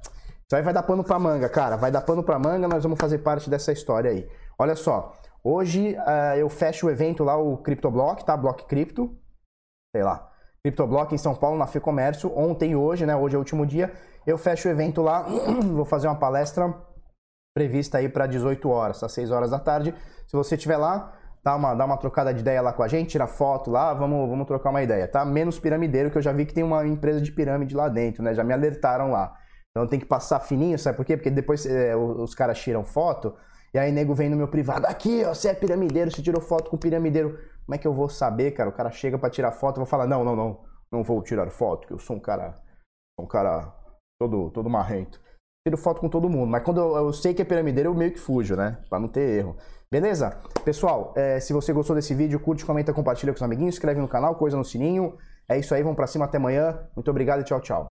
Isso 0.46 0.56
aí 0.56 0.62
vai 0.62 0.72
dar 0.72 0.82
pano 0.82 1.04
pra 1.04 1.18
manga, 1.18 1.48
cara. 1.48 1.76
Vai 1.76 1.90
dar 1.90 2.00
pano 2.00 2.22
pra 2.22 2.38
manga, 2.38 2.66
nós 2.66 2.82
vamos 2.82 2.98
fazer 2.98 3.18
parte 3.18 3.50
dessa 3.50 3.72
história 3.72 4.10
aí. 4.10 4.28
Olha 4.58 4.74
só, 4.74 5.14
Hoje 5.42 5.94
uh, 5.94 6.36
eu 6.36 6.48
fecho 6.48 6.86
o 6.86 6.90
evento 6.90 7.22
lá, 7.22 7.36
o 7.36 7.56
CryptoBlock, 7.58 8.24
tá? 8.24 8.36
Block 8.36 8.66
Cripto, 8.66 9.16
sei 9.94 10.02
lá, 10.02 10.30
CryptoBlock 10.64 11.14
em 11.14 11.18
São 11.18 11.34
Paulo, 11.34 11.56
na 11.56 11.66
FEComércio, 11.66 12.30
ontem 12.36 12.72
e 12.72 12.76
hoje, 12.76 13.06
né? 13.06 13.16
Hoje 13.16 13.34
é 13.34 13.38
o 13.38 13.40
último 13.40 13.64
dia. 13.64 13.92
Eu 14.26 14.36
fecho 14.36 14.68
o 14.68 14.70
evento 14.70 15.00
lá, 15.00 15.22
vou 15.72 15.84
fazer 15.84 16.08
uma 16.08 16.18
palestra 16.18 16.74
prevista 17.54 17.98
aí 17.98 18.08
para 18.08 18.26
18 18.26 18.68
horas, 18.68 19.02
às 19.02 19.12
6 19.12 19.30
horas 19.30 19.50
da 19.50 19.58
tarde. 19.58 19.94
Se 20.26 20.36
você 20.36 20.56
estiver 20.56 20.76
lá, 20.76 21.17
dá 21.42 21.56
uma, 21.56 21.74
dá 21.74 21.84
uma 21.84 21.96
trocada 21.96 22.32
de 22.32 22.40
ideia 22.40 22.60
lá 22.60 22.72
com 22.72 22.82
a 22.82 22.88
gente, 22.88 23.10
tira 23.10 23.26
foto 23.26 23.70
lá, 23.70 23.94
vamos, 23.94 24.28
vamos 24.28 24.46
trocar 24.46 24.70
uma 24.70 24.82
ideia, 24.82 25.06
tá? 25.08 25.24
Menos 25.24 25.58
piramideiro, 25.58 26.10
que 26.10 26.18
eu 26.18 26.22
já 26.22 26.32
vi 26.32 26.46
que 26.46 26.54
tem 26.54 26.64
uma 26.64 26.86
empresa 26.86 27.20
de 27.20 27.32
pirâmide 27.32 27.74
lá 27.74 27.88
dentro, 27.88 28.22
né? 28.22 28.34
Já 28.34 28.44
me 28.44 28.52
alertaram 28.52 29.10
lá. 29.10 29.36
Então 29.70 29.86
tem 29.86 29.98
que 29.98 30.06
passar 30.06 30.40
fininho, 30.40 30.78
sabe 30.78 30.96
por 30.96 31.04
quê? 31.04 31.16
Porque 31.16 31.30
depois 31.30 31.64
é, 31.66 31.94
os 31.96 32.34
caras 32.34 32.58
tiram 32.58 32.84
foto, 32.84 33.34
e 33.72 33.78
aí 33.78 33.92
nego 33.92 34.14
vem 34.14 34.28
no 34.28 34.36
meu 34.36 34.48
privado, 34.48 34.86
aqui, 34.86 35.24
ó, 35.24 35.34
você 35.34 35.48
é 35.48 35.54
piramideiro, 35.54 36.10
você 36.10 36.22
tirou 36.22 36.40
foto 36.40 36.70
com 36.70 36.76
piramideiro. 36.76 37.38
Como 37.64 37.74
é 37.74 37.78
que 37.78 37.86
eu 37.86 37.92
vou 37.92 38.08
saber, 38.08 38.52
cara? 38.52 38.70
O 38.70 38.72
cara 38.72 38.90
chega 38.90 39.18
para 39.18 39.28
tirar 39.28 39.52
foto, 39.52 39.76
eu 39.76 39.84
vou 39.84 39.86
falar, 39.86 40.06
não, 40.06 40.24
não, 40.24 40.34
não, 40.34 40.60
não 40.90 41.02
vou 41.02 41.22
tirar 41.22 41.48
foto, 41.50 41.86
que 41.86 41.92
eu 41.92 41.98
sou 41.98 42.16
um 42.16 42.20
cara, 42.20 42.54
um 43.20 43.26
cara 43.26 43.72
todo, 44.18 44.50
todo 44.50 44.70
marrento. 44.70 45.20
Tiro 45.68 45.76
foto 45.76 46.00
com 46.00 46.08
todo 46.08 46.30
mundo, 46.30 46.46
mas 46.46 46.62
quando 46.62 46.80
eu, 46.80 46.96
eu 46.96 47.12
sei 47.12 47.34
que 47.34 47.42
é 47.42 47.44
piramideiro, 47.44 47.90
eu 47.90 47.94
meio 47.94 48.10
que 48.10 48.18
fujo, 48.18 48.56
né? 48.56 48.78
Pra 48.88 48.98
não 48.98 49.06
ter 49.06 49.20
erro. 49.20 49.54
Beleza? 49.90 50.38
Pessoal, 50.64 51.12
é, 51.14 51.38
se 51.40 51.52
você 51.52 51.74
gostou 51.74 51.94
desse 51.94 52.14
vídeo, 52.14 52.40
curte, 52.40 52.64
comenta, 52.64 52.90
compartilha 52.90 53.34
com 53.34 53.36
os 53.36 53.42
amiguinhos, 53.42 53.74
inscreve 53.74 54.00
no 54.00 54.08
canal, 54.08 54.34
coisa 54.36 54.56
no 54.56 54.64
sininho. 54.64 55.18
É 55.46 55.58
isso 55.58 55.74
aí, 55.74 55.82
vamos 55.82 55.96
pra 55.96 56.06
cima 56.06 56.24
até 56.24 56.38
amanhã. 56.38 56.78
Muito 56.96 57.10
obrigado 57.10 57.42
e 57.42 57.44
tchau, 57.44 57.60
tchau. 57.60 57.87